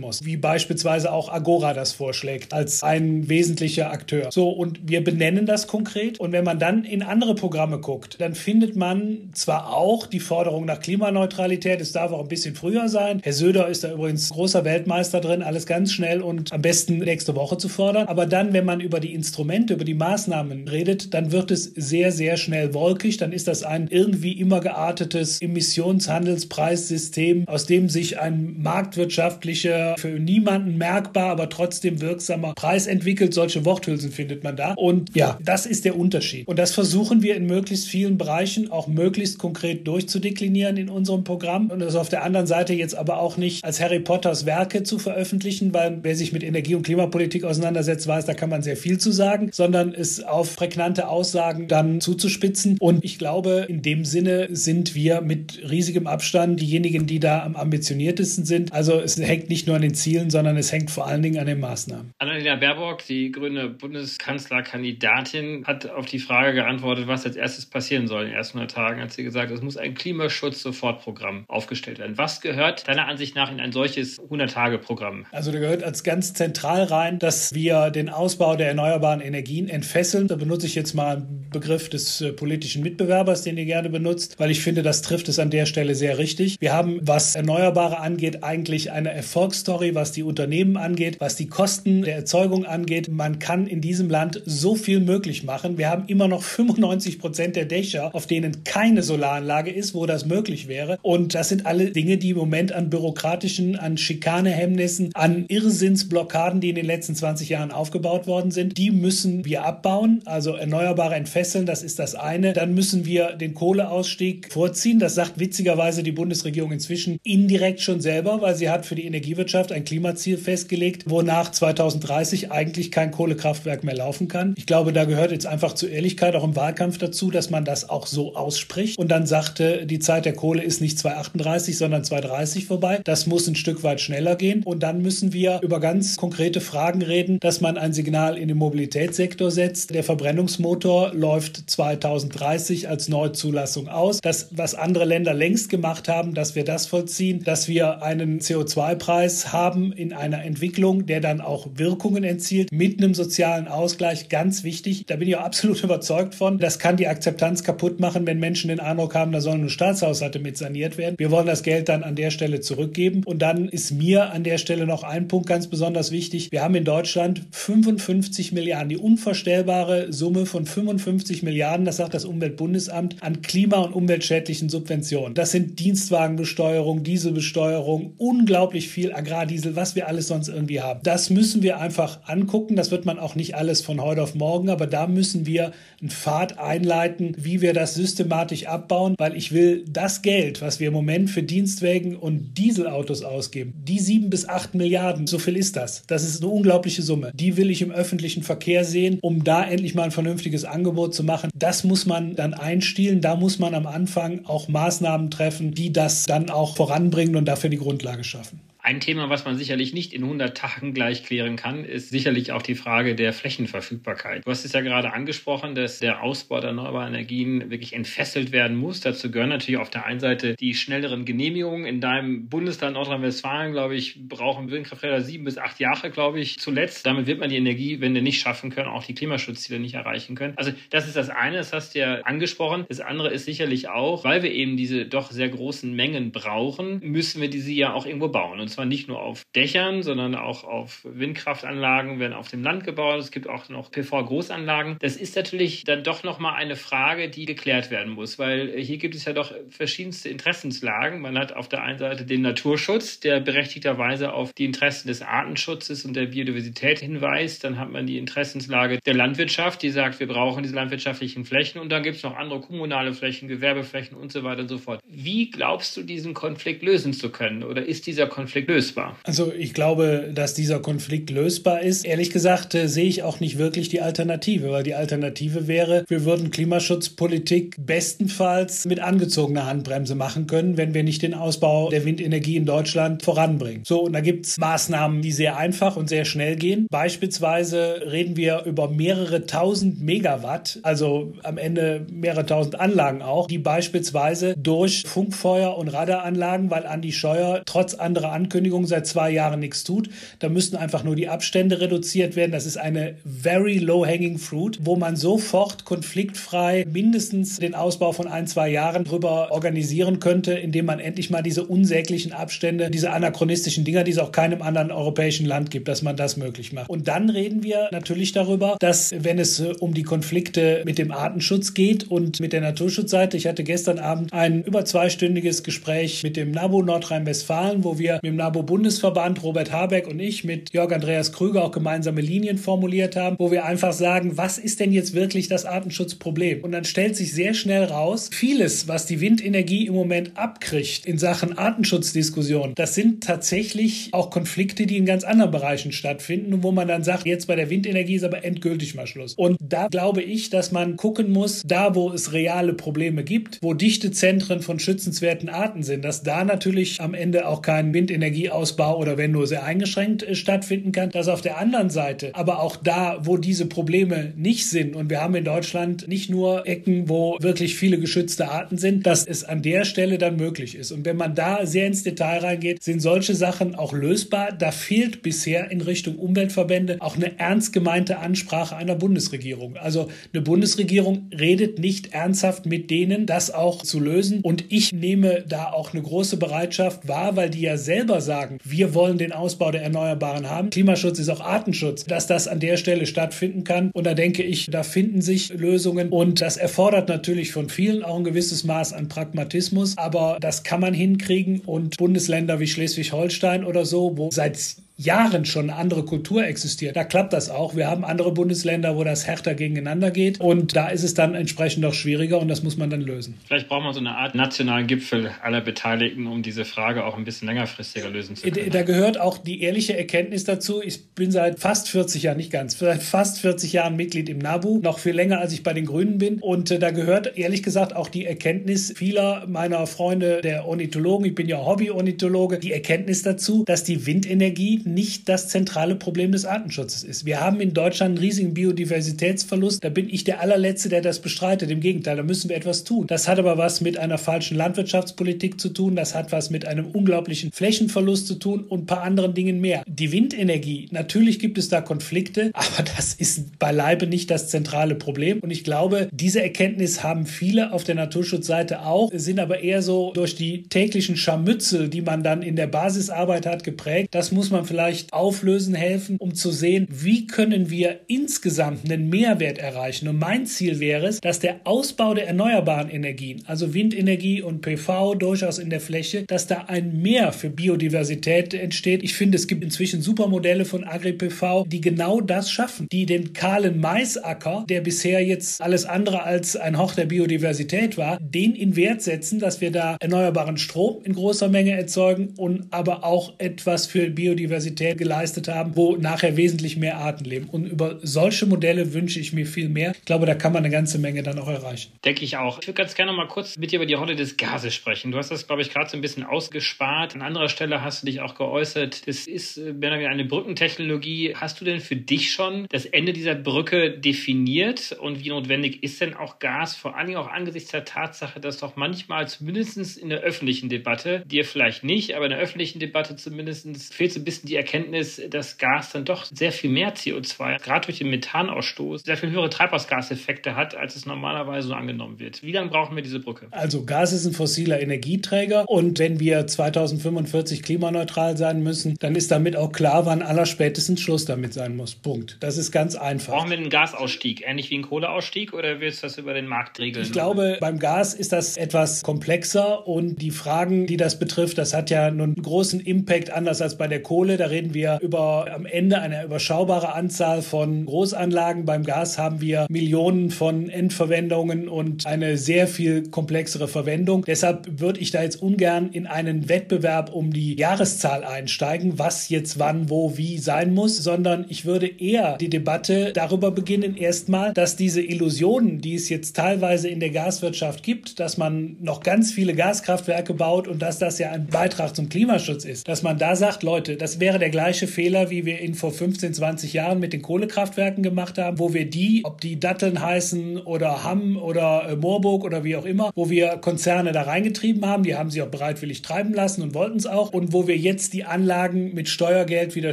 [0.00, 4.32] muss, wie beispielsweise auch Agora das vorschlägt als ein wesentlicher Akteur.
[4.32, 8.34] So, und wir benennen das konkret und wenn man dann in andere Programme guckt, dann
[8.34, 13.20] findet man zwar auch die Forderung nach Klimaneutralität, es darf auch ein bisschen früher sein.
[13.22, 17.36] Herr Söder ist da übrigens großer Weltmeister drin, alles ganz schnell und am besten nächste
[17.36, 18.08] Woche zu fordern.
[18.08, 22.10] Aber dann, wenn man über die Instrumente, über die Maßnahmen redet, dann wird es sehr,
[22.10, 23.16] sehr schnell wolkig.
[23.18, 30.78] Dann ist das ein irgendwie immer geartetes Emissionshandelspreissystem, aus dem sich ein marktwirtschaftlicher, für niemanden
[30.78, 33.34] merkbar, aber trotzdem wirksamer Preis entwickelt.
[33.34, 34.74] Solche Worthülsen findet man da.
[34.74, 36.48] Und ja, das ist der Unterschied.
[36.48, 41.70] Und das versuchen wir in möglichst vielen Bereichen auch möglichst konkret durchzudeklinieren in unserem Programm.
[41.70, 44.98] Und das auf der anderen Seite jetzt aber auch nicht als Harry Potters Werke zu
[44.98, 48.98] veröffentlichen, weil wer sich mit Energie- und Klimapolitik auseinandersetzt, weiß, da kann man sehr viel
[48.98, 52.76] zu sagen, sondern es auf prägnante Aussagen dann zuzuspitzen.
[52.86, 57.56] Und ich glaube, in dem Sinne sind wir mit riesigem Abstand diejenigen, die da am
[57.56, 58.72] ambitioniertesten sind.
[58.72, 61.46] Also es hängt nicht nur an den Zielen, sondern es hängt vor allen Dingen an
[61.46, 62.12] den Maßnahmen.
[62.20, 68.22] Annalena Baerbock, die grüne Bundeskanzlerkandidatin, hat auf die Frage geantwortet, was als erstes passieren soll
[68.22, 72.16] in den ersten 100 Tagen, hat sie gesagt, es muss ein Klimaschutz-Sofortprogramm aufgestellt werden.
[72.18, 75.26] Was gehört deiner Ansicht nach in ein solches 100-Tage-Programm?
[75.32, 80.28] Also da gehört als ganz zentral rein, dass wir den Ausbau der erneuerbaren Energien entfesseln.
[80.28, 82.30] Da benutze ich jetzt mal einen Begriff des äh,
[82.76, 85.94] politischen Mitbewerbers, den ihr gerne benutzt, weil ich finde, das trifft es an der Stelle
[85.94, 86.56] sehr richtig.
[86.60, 92.02] Wir haben, was Erneuerbare angeht, eigentlich eine Erfolgsstory, was die Unternehmen angeht, was die Kosten
[92.02, 93.08] der Erzeugung angeht.
[93.08, 95.78] Man kann in diesem Land so viel möglich machen.
[95.78, 100.26] Wir haben immer noch 95 Prozent der Dächer, auf denen keine Solaranlage ist, wo das
[100.26, 100.98] möglich wäre.
[101.02, 106.70] Und das sind alle Dinge, die im Moment an bürokratischen, an Schikanehemmnissen, an Irrsinnsblockaden, die
[106.70, 110.22] in den letzten 20 Jahren aufgebaut worden sind, die müssen wir abbauen.
[110.24, 112.52] Also Erneuerbare entfesseln, das ist das eine.
[112.52, 114.98] Dann müssen wir den Kohleausstieg vorziehen.
[114.98, 119.72] Das sagt witzigerweise die Bundesregierung inzwischen indirekt schon selber, weil sie hat für die Energiewirtschaft
[119.72, 124.54] ein Klimaziel festgelegt, wonach 2030 eigentlich kein Kohlekraftwerk mehr laufen kann.
[124.56, 127.88] Ich glaube, da gehört jetzt einfach zur Ehrlichkeit auch im Wahlkampf dazu, dass man das
[127.88, 132.66] auch so ausspricht und dann sagte, die Zeit der Kohle ist nicht 2038, sondern 2030
[132.66, 133.00] vorbei.
[133.04, 137.02] Das muss ein Stück weit schneller gehen und dann müssen wir über ganz konkrete Fragen
[137.02, 139.94] reden, dass man ein Signal in den Mobilitätssektor setzt.
[139.94, 144.20] Der Verbrennungsmotor läuft 2030 2030 als Neuzulassung aus.
[144.20, 149.52] Das, was andere Länder längst gemacht haben, dass wir das vollziehen, dass wir einen CO2-Preis
[149.52, 155.04] haben in einer Entwicklung, der dann auch Wirkungen erzielt, mit einem sozialen Ausgleich, ganz wichtig.
[155.06, 156.58] Da bin ich auch absolut überzeugt von.
[156.58, 160.38] Das kann die Akzeptanz kaputt machen, wenn Menschen den Eindruck haben, da sollen nur Staatshaushalte
[160.38, 161.16] mit saniert werden.
[161.18, 163.22] Wir wollen das Geld dann an der Stelle zurückgeben.
[163.24, 166.52] Und dann ist mir an der Stelle noch ein Punkt ganz besonders wichtig.
[166.52, 172.24] Wir haben in Deutschland 55 Milliarden, die unvorstellbare Summe von 55 Milliarden, das sagt das
[172.46, 175.34] Umweltbundesamt, an klima- und umweltschädlichen Subventionen.
[175.34, 181.00] Das sind Dienstwagenbesteuerung, Dieselbesteuerung, unglaublich viel Agrardiesel, was wir alles sonst irgendwie haben.
[181.02, 182.76] Das müssen wir einfach angucken.
[182.76, 186.10] Das wird man auch nicht alles von heute auf morgen, aber da müssen wir einen
[186.10, 190.94] Pfad einleiten, wie wir das systematisch abbauen, weil ich will das Geld, was wir im
[190.94, 196.04] Moment für Dienstwagen und Dieselautos ausgeben, die sieben bis acht Milliarden, so viel ist das.
[196.06, 197.30] Das ist eine unglaubliche Summe.
[197.34, 201.24] Die will ich im öffentlichen Verkehr sehen, um da endlich mal ein vernünftiges Angebot zu
[201.24, 201.50] machen.
[201.54, 203.20] Das muss man dann einstielen.
[203.20, 207.70] Da muss man am Anfang auch Maßnahmen treffen, die das dann auch voranbringen und dafür
[207.70, 208.60] die Grundlage schaffen.
[208.86, 212.62] Ein Thema, was man sicherlich nicht in 100 Tagen gleich klären kann, ist sicherlich auch
[212.62, 214.46] die Frage der Flächenverfügbarkeit.
[214.46, 218.76] Du hast es ja gerade angesprochen, dass der Ausbau der erneuerbaren Energien wirklich entfesselt werden
[218.76, 219.00] muss.
[219.00, 221.84] Dazu gehören natürlich auf der einen Seite die schnelleren Genehmigungen.
[221.84, 227.04] In deinem Bundesland Nordrhein-Westfalen, glaube ich, brauchen Windkrafträder sieben bis acht Jahre, glaube ich, zuletzt.
[227.06, 230.52] Damit wird man die Energiewende nicht schaffen können, auch die Klimaschutzziele nicht erreichen können.
[230.54, 232.84] Also das ist das eine, das hast du ja angesprochen.
[232.88, 237.40] Das andere ist sicherlich auch, weil wir eben diese doch sehr großen Mengen brauchen, müssen
[237.40, 238.60] wir diese ja auch irgendwo bauen.
[238.60, 243.18] Und zwar nicht nur auf Dächern, sondern auch auf Windkraftanlagen werden auf dem Land gebaut.
[243.20, 244.98] Es gibt auch noch PV-Großanlagen.
[245.00, 249.14] Das ist natürlich dann doch nochmal eine Frage, die geklärt werden muss, weil hier gibt
[249.14, 251.20] es ja doch verschiedenste Interessenslagen.
[251.20, 256.04] Man hat auf der einen Seite den Naturschutz, der berechtigterweise auf die Interessen des Artenschutzes
[256.04, 257.64] und der Biodiversität hinweist.
[257.64, 261.80] Dann hat man die Interessenslage der Landwirtschaft, die sagt, wir brauchen diese landwirtschaftlichen Flächen.
[261.80, 265.00] Und dann gibt es noch andere kommunale Flächen, Gewerbeflächen und so weiter und so fort.
[265.08, 267.62] Wie glaubst du, diesen Konflikt lösen zu können?
[267.62, 269.16] Oder ist dieser Konflikt lösbar?
[269.24, 272.04] Also ich glaube, dass dieser Konflikt lösbar ist.
[272.04, 276.24] Ehrlich gesagt äh, sehe ich auch nicht wirklich die Alternative, weil die Alternative wäre, wir
[276.24, 282.56] würden Klimaschutzpolitik bestenfalls mit angezogener Handbremse machen können, wenn wir nicht den Ausbau der Windenergie
[282.56, 283.82] in Deutschland voranbringen.
[283.84, 286.86] So, und da gibt es Maßnahmen, die sehr einfach und sehr schnell gehen.
[286.90, 293.58] Beispielsweise reden wir über mehrere tausend Megawatt, also am Ende mehrere tausend Anlagen auch, die
[293.58, 299.60] beispielsweise durch Funkfeuer und Radaranlagen, weil Andi Scheuer trotz anderer Ankündigungen Ankündigung seit zwei Jahren
[299.60, 300.08] nichts tut.
[300.38, 302.52] Da müssten einfach nur die Abstände reduziert werden.
[302.52, 308.46] Das ist eine very low-hanging fruit, wo man sofort konfliktfrei mindestens den Ausbau von ein,
[308.46, 314.04] zwei Jahren drüber organisieren könnte, indem man endlich mal diese unsäglichen Abstände, diese anachronistischen Dinger,
[314.04, 316.88] die es auch keinem anderen europäischen Land gibt, dass man das möglich macht.
[316.88, 321.12] Und dann reden wir natürlich darüber, dass wenn es äh, um die Konflikte mit dem
[321.12, 326.38] Artenschutz geht und mit der Naturschutzseite, ich hatte gestern Abend ein über zweistündiges Gespräch mit
[326.38, 331.32] dem NABU Nordrhein-Westfalen, wo wir mit dem NABU-Bundesverband, Robert Habeck und ich mit Jörg Andreas
[331.32, 335.48] Krüger auch gemeinsame Linien formuliert haben, wo wir einfach sagen, was ist denn jetzt wirklich
[335.48, 336.62] das Artenschutzproblem?
[336.62, 341.18] Und dann stellt sich sehr schnell raus, vieles, was die Windenergie im Moment abkriegt in
[341.18, 346.70] Sachen Artenschutzdiskussion, das sind tatsächlich auch Konflikte, die in ganz anderen Bereichen stattfinden und wo
[346.70, 349.34] man dann sagt, jetzt bei der Windenergie ist aber endgültig mal Schluss.
[349.34, 353.74] Und da glaube ich, dass man gucken muss, da wo es reale Probleme gibt, wo
[353.74, 358.98] dichte Zentren von schützenswerten Arten sind, dass da natürlich am Ende auch kein Windenergie Energieausbau
[358.98, 362.76] oder wenn nur sehr eingeschränkt äh, stattfinden kann, dass auf der anderen Seite, aber auch
[362.76, 367.36] da, wo diese Probleme nicht sind und wir haben in Deutschland nicht nur Ecken, wo
[367.40, 370.92] wirklich viele geschützte Arten sind, dass es an der Stelle dann möglich ist.
[370.92, 374.52] Und wenn man da sehr ins Detail reingeht, sind solche Sachen auch lösbar.
[374.52, 379.76] Da fehlt bisher in Richtung Umweltverbände auch eine ernst gemeinte Ansprache einer Bundesregierung.
[379.76, 384.40] Also eine Bundesregierung redet nicht ernsthaft mit denen, das auch zu lösen.
[384.42, 388.94] Und ich nehme da auch eine große Bereitschaft wahr, weil die ja selber sagen, wir
[388.94, 390.70] wollen den Ausbau der Erneuerbaren haben.
[390.70, 393.90] Klimaschutz ist auch Artenschutz, dass das an der Stelle stattfinden kann.
[393.92, 396.08] Und da denke ich, da finden sich Lösungen.
[396.10, 399.96] Und das erfordert natürlich von vielen auch ein gewisses Maß an Pragmatismus.
[399.98, 401.60] Aber das kann man hinkriegen.
[401.60, 406.96] Und Bundesländer wie Schleswig-Holstein oder so, wo seit Jahren schon eine andere Kultur existiert.
[406.96, 407.76] Da klappt das auch.
[407.76, 411.84] Wir haben andere Bundesländer, wo das härter gegeneinander geht und da ist es dann entsprechend
[411.84, 413.34] doch schwieriger und das muss man dann lösen.
[413.46, 417.24] Vielleicht braucht man so eine Art nationalen Gipfel aller Beteiligten, um diese Frage auch ein
[417.24, 418.70] bisschen längerfristiger lösen zu können.
[418.70, 420.80] Da gehört auch die ehrliche Erkenntnis dazu.
[420.82, 424.78] Ich bin seit fast 40 Jahren, nicht ganz, seit fast 40 Jahren Mitglied im NABU,
[424.78, 427.94] noch viel länger als ich bei den Grünen bin und äh, da gehört ehrlich gesagt
[427.94, 433.64] auch die Erkenntnis vieler meiner Freunde der Ornithologen, ich bin ja Hobby-Ornithologe, die Erkenntnis dazu,
[433.64, 437.26] dass die Windenergie Wind nicht das zentrale Problem des Artenschutzes ist.
[437.26, 439.82] Wir haben in Deutschland einen riesigen Biodiversitätsverlust.
[439.82, 441.70] Da bin ich der allerletzte, der das bestreitet.
[441.70, 443.06] Im Gegenteil, da müssen wir etwas tun.
[443.06, 445.96] Das hat aber was mit einer falschen Landwirtschaftspolitik zu tun.
[445.96, 449.82] Das hat was mit einem unglaublichen Flächenverlust zu tun und ein paar anderen Dingen mehr.
[449.86, 455.40] Die Windenergie, natürlich gibt es da Konflikte, aber das ist beileibe nicht das zentrale Problem.
[455.40, 460.12] Und ich glaube, diese Erkenntnis haben viele auf der Naturschutzseite auch, sind aber eher so
[460.12, 464.08] durch die täglichen Scharmützel, die man dann in der Basisarbeit hat, geprägt.
[464.12, 464.75] Das muss man vielleicht
[465.12, 470.08] auflösen helfen, um zu sehen, wie können wir insgesamt einen Mehrwert erreichen.
[470.08, 475.14] Und mein Ziel wäre es, dass der Ausbau der erneuerbaren Energien, also Windenergie und PV
[475.14, 479.02] durchaus in der Fläche, dass da ein Mehr für Biodiversität entsteht.
[479.02, 483.32] Ich finde, es gibt inzwischen super Modelle von AgriPV, die genau das schaffen, die den
[483.32, 488.76] kahlen Maisacker, der bisher jetzt alles andere als ein Hoch der Biodiversität war, den in
[488.76, 493.86] Wert setzen, dass wir da erneuerbaren Strom in großer Menge erzeugen und aber auch etwas
[493.86, 497.48] für Biodiversität geleistet haben, wo nachher wesentlich mehr Arten leben.
[497.48, 499.92] Und über solche Modelle wünsche ich mir viel mehr.
[499.92, 501.92] Ich glaube, da kann man eine ganze Menge dann auch erreichen.
[502.04, 502.60] Denke ich auch.
[502.60, 505.12] Ich würde ganz gerne mal kurz mit dir über die Rolle des Gases sprechen.
[505.12, 507.14] Du hast das, glaube ich, gerade so ein bisschen ausgespart.
[507.14, 509.06] An anderer Stelle hast du dich auch geäußert.
[509.06, 511.34] Das ist äh, mehr eine Brückentechnologie.
[511.34, 514.92] Hast du denn für dich schon das Ende dieser Brücke definiert?
[514.92, 516.76] Und wie notwendig ist denn auch Gas?
[516.76, 521.22] Vor allen Dingen auch angesichts der Tatsache, dass doch manchmal zumindest in der öffentlichen Debatte,
[521.26, 525.20] dir vielleicht nicht, aber in der öffentlichen Debatte zumindest fehlt so ein bisschen die Erkenntnis,
[525.30, 529.50] dass Gas dann doch sehr viel mehr CO2, gerade durch den Methanausstoß, sehr viel höhere
[529.50, 532.42] Treibhausgaseffekte hat, als es normalerweise so angenommen wird.
[532.42, 533.46] Wie lange brauchen wir diese Brücke?
[533.50, 539.30] Also Gas ist ein fossiler Energieträger und wenn wir 2045 klimaneutral sein müssen, dann ist
[539.30, 541.94] damit auch klar, wann allerspätestens Schluss damit sein muss.
[541.94, 542.38] Punkt.
[542.40, 543.34] Das ist ganz einfach.
[543.34, 546.78] Brauchen wir einen Gasausstieg, ähnlich wie einen Kohleausstieg oder willst du das über den Markt
[546.78, 547.04] regeln?
[547.04, 551.74] Ich glaube, beim Gas ist das etwas komplexer und die Fragen, die das betrifft, das
[551.74, 554.36] hat ja einen großen Impact, anders als bei der Kohle.
[554.50, 558.64] Reden wir über am Ende eine überschaubare Anzahl von Großanlagen.
[558.64, 564.24] Beim Gas haben wir Millionen von Endverwendungen und eine sehr viel komplexere Verwendung.
[564.24, 569.58] Deshalb würde ich da jetzt ungern in einen Wettbewerb um die Jahreszahl einsteigen, was jetzt
[569.58, 574.76] wann, wo, wie sein muss, sondern ich würde eher die Debatte darüber beginnen, erstmal, dass
[574.76, 579.54] diese Illusionen, die es jetzt teilweise in der Gaswirtschaft gibt, dass man noch ganz viele
[579.54, 583.62] Gaskraftwerke baut und dass das ja ein Beitrag zum Klimaschutz ist, dass man da sagt,
[583.62, 587.22] Leute, das wäre der gleiche Fehler, wie wir ihn vor 15, 20 Jahren mit den
[587.22, 592.44] Kohlekraftwerken gemacht haben, wo wir die, ob die Datteln heißen oder Hamm oder äh, Moorburg
[592.44, 596.02] oder wie auch immer, wo wir Konzerne da reingetrieben haben, die haben sie auch bereitwillig
[596.02, 597.32] treiben lassen und wollten es auch.
[597.32, 599.92] Und wo wir jetzt die Anlagen mit Steuergeld wieder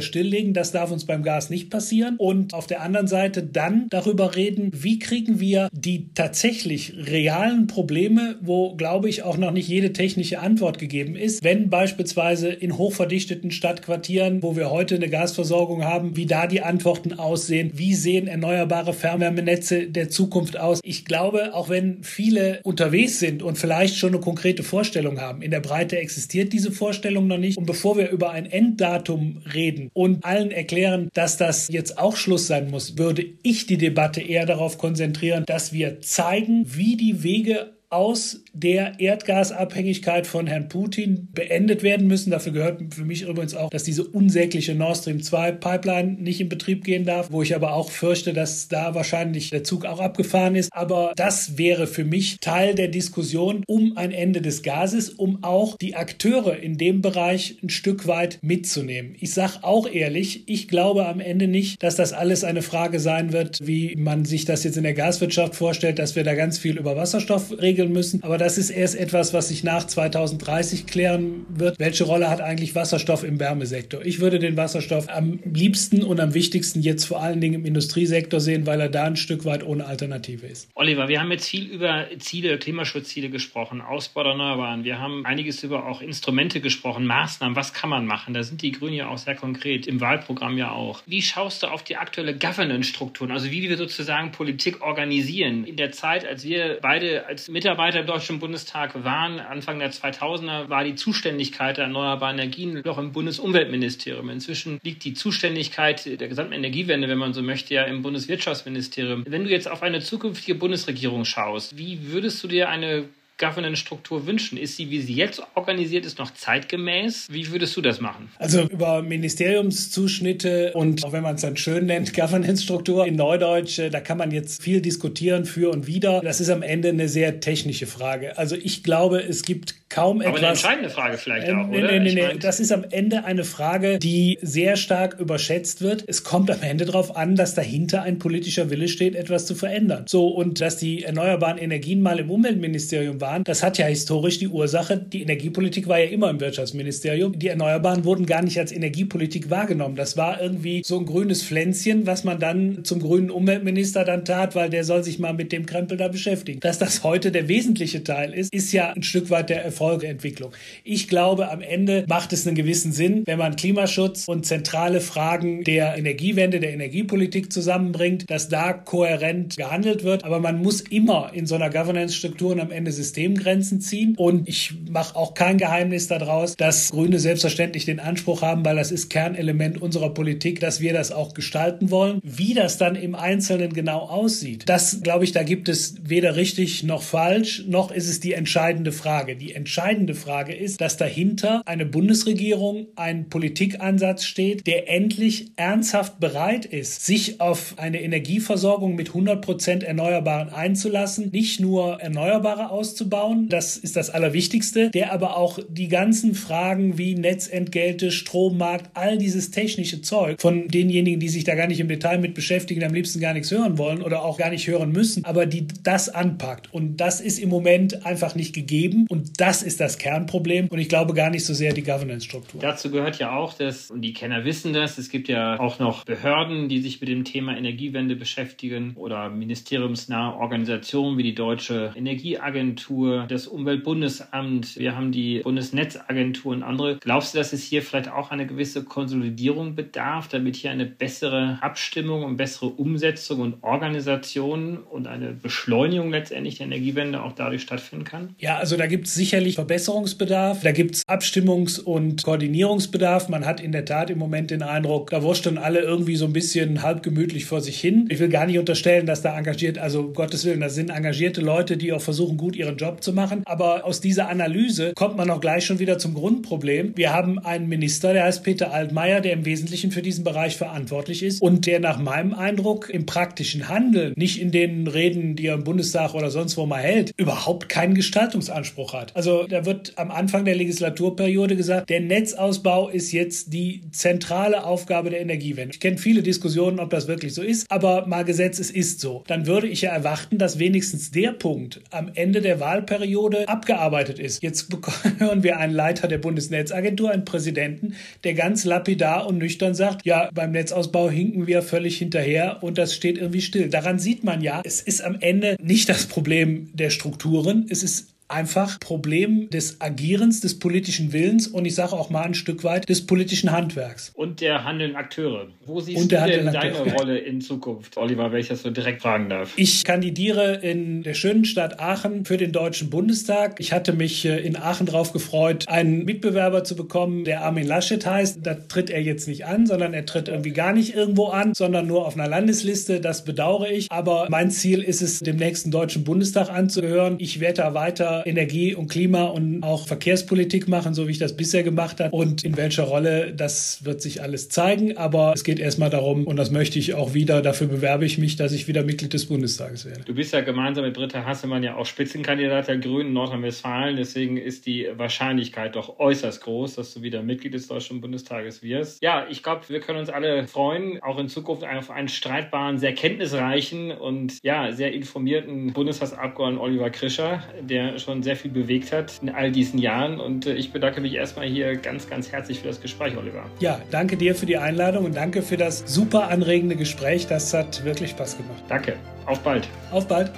[0.00, 2.16] stilllegen, das darf uns beim Gas nicht passieren.
[2.18, 8.36] Und auf der anderen Seite dann darüber reden, wie kriegen wir die tatsächlich realen Probleme,
[8.40, 13.50] wo glaube ich auch noch nicht jede technische Antwort gegeben ist, wenn beispielsweise in hochverdichteten
[13.50, 18.92] Stadtquartieren, wo wir heute eine Gasversorgung haben, wie da die Antworten aussehen, wie sehen erneuerbare
[18.92, 20.80] Fernwärmenetze der Zukunft aus.
[20.82, 25.50] Ich glaube, auch wenn viele unterwegs sind und vielleicht schon eine konkrete Vorstellung haben, in
[25.50, 27.58] der Breite existiert diese Vorstellung noch nicht.
[27.58, 32.46] Und bevor wir über ein Enddatum reden und allen erklären, dass das jetzt auch Schluss
[32.46, 37.73] sein muss, würde ich die Debatte eher darauf konzentrieren, dass wir zeigen, wie die Wege
[37.94, 42.32] aus der Erdgasabhängigkeit von Herrn Putin beendet werden müssen.
[42.32, 46.48] Dafür gehört für mich übrigens auch, dass diese unsägliche Nord Stream 2 Pipeline nicht in
[46.48, 50.56] Betrieb gehen darf, wo ich aber auch fürchte, dass da wahrscheinlich der Zug auch abgefahren
[50.56, 50.72] ist.
[50.72, 55.76] Aber das wäre für mich Teil der Diskussion um ein Ende des Gases, um auch
[55.76, 59.14] die Akteure in dem Bereich ein Stück weit mitzunehmen.
[59.20, 63.32] Ich sage auch ehrlich, ich glaube am Ende nicht, dass das alles eine Frage sein
[63.32, 66.76] wird, wie man sich das jetzt in der Gaswirtschaft vorstellt, dass wir da ganz viel
[66.76, 68.22] über Wasserstoff regeln entwickeln müssen.
[68.22, 71.78] Aber das ist erst etwas, was sich nach 2030 klären wird.
[71.78, 74.04] Welche Rolle hat eigentlich Wasserstoff im Wärmesektor?
[74.04, 78.40] Ich würde den Wasserstoff am liebsten und am wichtigsten jetzt vor allen Dingen im Industriesektor
[78.40, 80.68] sehen, weil er da ein Stück weit ohne Alternative ist.
[80.74, 84.84] Oliver, wir haben jetzt viel über Ziele, Klimaschutzziele gesprochen, Ausbau der Erneuerbaren.
[84.84, 87.56] Wir haben einiges über auch Instrumente gesprochen, Maßnahmen.
[87.56, 88.34] Was kann man machen?
[88.34, 91.02] Da sind die Grünen ja auch sehr konkret, im Wahlprogramm ja auch.
[91.06, 95.64] Wie schaust du auf die aktuelle Governance-Strukturen, also wie wir sozusagen Politik organisieren?
[95.64, 99.90] In der Zeit, als wir beide als Mitarbeiter Mitarbeiter im Deutschen Bundestag waren, Anfang der
[99.90, 104.30] 2000er, war die Zuständigkeit der erneuerbaren Energien noch im Bundesumweltministerium.
[104.30, 109.24] Inzwischen liegt die Zuständigkeit der gesamten Energiewende, wenn man so möchte, ja im Bundeswirtschaftsministerium.
[109.26, 113.06] Wenn du jetzt auf eine zukünftige Bundesregierung schaust, wie würdest du dir eine
[113.38, 114.56] Governance-Struktur wünschen?
[114.58, 117.28] Ist sie, wie sie jetzt organisiert ist, noch zeitgemäß?
[117.30, 118.30] Wie würdest du das machen?
[118.38, 123.90] Also über Ministeriumszuschnitte und auch wenn man es dann schön nennt, Governance-Struktur in Neudeutsch, äh,
[123.90, 126.20] da kann man jetzt viel diskutieren für und wieder.
[126.20, 128.38] Das ist am Ende eine sehr technische Frage.
[128.38, 130.38] Also ich glaube, es gibt kaum Aber etwas.
[130.38, 131.92] eine entscheidende Frage vielleicht auch, äh, oder?
[131.92, 132.38] Nee, nee, nee, nee.
[132.38, 136.04] Das ist am Ende eine Frage, die sehr stark überschätzt wird.
[136.06, 140.04] Es kommt am Ende darauf an, dass dahinter ein politischer Wille steht, etwas zu verändern.
[140.06, 144.48] So, und dass die erneuerbaren Energien mal im Umweltministerium waren, das hat ja historisch die
[144.48, 147.38] Ursache, die Energiepolitik war ja immer im Wirtschaftsministerium.
[147.38, 149.96] Die Erneuerbaren wurden gar nicht als Energiepolitik wahrgenommen.
[149.96, 154.54] Das war irgendwie so ein grünes Pflänzchen, was man dann zum grünen Umweltminister dann tat,
[154.54, 156.60] weil der soll sich mal mit dem Krempel da beschäftigen.
[156.60, 160.52] Dass das heute der wesentliche Teil ist, ist ja ein Stück weit der Erfolg Folgeentwicklung.
[160.82, 165.64] Ich glaube, am Ende macht es einen gewissen Sinn, wenn man Klimaschutz und zentrale Fragen
[165.64, 170.24] der Energiewende, der Energiepolitik zusammenbringt, dass da kohärent gehandelt wird.
[170.24, 174.14] Aber man muss immer in so einer Governance-Struktur am Ende Systemgrenzen ziehen.
[174.16, 178.90] Und ich mache auch kein Geheimnis daraus, dass Grüne selbstverständlich den Anspruch haben, weil das
[178.90, 182.20] ist Kernelement unserer Politik, dass wir das auch gestalten wollen.
[182.22, 186.82] Wie das dann im Einzelnen genau aussieht, das glaube ich, da gibt es weder richtig
[186.82, 189.36] noch falsch, noch ist es die entscheidende Frage.
[189.36, 196.66] Die entscheidende Frage ist, dass dahinter eine Bundesregierung, ein Politikansatz steht, der endlich ernsthaft bereit
[196.66, 203.03] ist, sich auf eine Energieversorgung mit 100 Prozent Erneuerbaren einzulassen, nicht nur Erneuerbare auszubauen,
[203.48, 209.50] das ist das Allerwichtigste, der aber auch die ganzen Fragen wie Netzentgelte, Strommarkt, all dieses
[209.50, 213.20] technische Zeug von denjenigen, die sich da gar nicht im Detail mit beschäftigen, am liebsten
[213.20, 216.72] gar nichts hören wollen oder auch gar nicht hören müssen, aber die das anpackt.
[216.72, 219.06] Und das ist im Moment einfach nicht gegeben.
[219.08, 222.60] Und das ist das Kernproblem und ich glaube gar nicht so sehr die Governance-Struktur.
[222.60, 226.04] Dazu gehört ja auch, dass, und die Kenner wissen das, es gibt ja auch noch
[226.04, 232.93] Behörden, die sich mit dem Thema Energiewende beschäftigen oder ministeriumsnahe Organisationen wie die Deutsche Energieagentur,
[233.28, 236.98] das Umweltbundesamt, wir haben die Bundesnetzagentur und andere.
[236.98, 241.58] Glaubst du, dass es hier vielleicht auch eine gewisse Konsolidierung bedarf, damit hier eine bessere
[241.60, 248.04] Abstimmung und bessere Umsetzung und Organisation und eine Beschleunigung letztendlich der Energiewende auch dadurch stattfinden
[248.04, 248.34] kann?
[248.38, 250.62] Ja, also da gibt es sicherlich Verbesserungsbedarf.
[250.62, 253.28] Da gibt es Abstimmungs- und Koordinierungsbedarf.
[253.28, 256.32] Man hat in der Tat im Moment den Eindruck, da wurschteln alle irgendwie so ein
[256.32, 258.06] bisschen halb gemütlich vor sich hin.
[258.10, 261.40] Ich will gar nicht unterstellen, dass da engagiert, also um Gottes Willen, das sind engagierte
[261.40, 263.42] Leute, die auch versuchen, gut ihren Job zu machen.
[263.46, 266.92] Aber aus dieser Analyse kommt man auch gleich schon wieder zum Grundproblem.
[266.96, 271.22] Wir haben einen Minister, der heißt Peter Altmaier, der im Wesentlichen für diesen Bereich verantwortlich
[271.22, 275.54] ist und der nach meinem Eindruck im praktischen Handeln, nicht in den Reden, die er
[275.54, 279.14] im Bundestag oder sonst wo mal hält, überhaupt keinen Gestaltungsanspruch hat.
[279.16, 285.10] Also da wird am Anfang der Legislaturperiode gesagt, der Netzausbau ist jetzt die zentrale Aufgabe
[285.10, 285.74] der Energiewende.
[285.74, 289.24] Ich kenne viele Diskussionen, ob das wirklich so ist, aber mal gesetzt, es ist so.
[289.26, 294.42] Dann würde ich ja erwarten, dass wenigstens der Punkt am Ende der Wahlperiode abgearbeitet ist.
[294.42, 294.68] Jetzt
[295.18, 297.94] hören wir einen Leiter der Bundesnetzagentur, einen Präsidenten,
[298.24, 302.94] der ganz lapidar und nüchtern sagt, ja, beim Netzausbau hinken wir völlig hinterher und das
[302.94, 303.68] steht irgendwie still.
[303.68, 308.13] Daran sieht man ja, es ist am Ende nicht das Problem der Strukturen, es ist
[308.28, 312.88] einfach Problem des Agierens, des politischen Willens und ich sage auch mal ein Stück weit
[312.88, 314.12] des politischen Handwerks.
[314.14, 315.48] Und der handelnden Akteure.
[315.66, 319.02] Wo siehst und du denn deine Rolle in Zukunft, Oliver, wenn ich das so direkt
[319.02, 319.52] fragen darf?
[319.56, 323.60] Ich kandidiere in der schönen Stadt Aachen für den Deutschen Bundestag.
[323.60, 328.04] Ich hatte mich äh, in Aachen darauf gefreut, einen Mitbewerber zu bekommen, der Armin Laschet
[328.04, 328.38] heißt.
[328.42, 331.86] Da tritt er jetzt nicht an, sondern er tritt irgendwie gar nicht irgendwo an, sondern
[331.86, 333.00] nur auf einer Landesliste.
[333.00, 333.90] Das bedauere ich.
[333.90, 337.16] Aber mein Ziel ist es, dem nächsten Deutschen Bundestag anzugehören.
[337.18, 341.36] Ich werde da weiter Energie- und Klima- und auch Verkehrspolitik machen, so wie ich das
[341.36, 342.14] bisher gemacht habe.
[342.14, 344.96] Und in welcher Rolle, das wird sich alles zeigen.
[344.96, 348.36] Aber es geht erstmal darum, und das möchte ich auch wieder, dafür bewerbe ich mich,
[348.36, 350.02] dass ich wieder Mitglied des Bundestages werde.
[350.04, 353.96] Du bist ja gemeinsam mit Britta Hassemann ja auch Spitzenkandidat der Grünen Nordrhein-Westfalen.
[353.96, 359.02] Deswegen ist die Wahrscheinlichkeit doch äußerst groß, dass du wieder Mitglied des Deutschen Bundestages wirst.
[359.02, 362.94] Ja, ich glaube, wir können uns alle freuen, auch in Zukunft auf einen streitbaren, sehr
[362.94, 369.30] kenntnisreichen und ja, sehr informierten Bundestagsabgeordneten Oliver Krischer, der schon sehr viel bewegt hat in
[369.30, 370.20] all diesen Jahren.
[370.20, 373.44] Und äh, ich bedanke mich erstmal hier ganz, ganz herzlich für das Gespräch, Oliver.
[373.60, 377.26] Ja, danke dir für die Einladung und danke für das super anregende Gespräch.
[377.26, 378.62] Das hat wirklich Spaß gemacht.
[378.68, 378.96] Danke.
[379.26, 379.68] Auf bald.
[379.90, 380.30] Auf bald.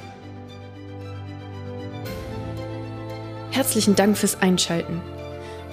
[3.51, 5.01] Herzlichen Dank fürs Einschalten.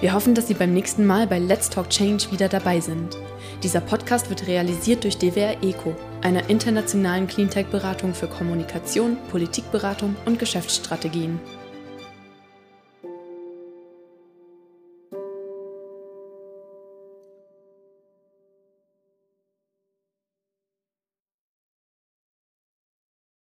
[0.00, 3.16] Wir hoffen, dass Sie beim nächsten Mal bei Let's Talk Change wieder dabei sind.
[3.62, 11.40] Dieser Podcast wird realisiert durch DWR ECO, einer internationalen Cleantech-Beratung für Kommunikation, Politikberatung und Geschäftsstrategien.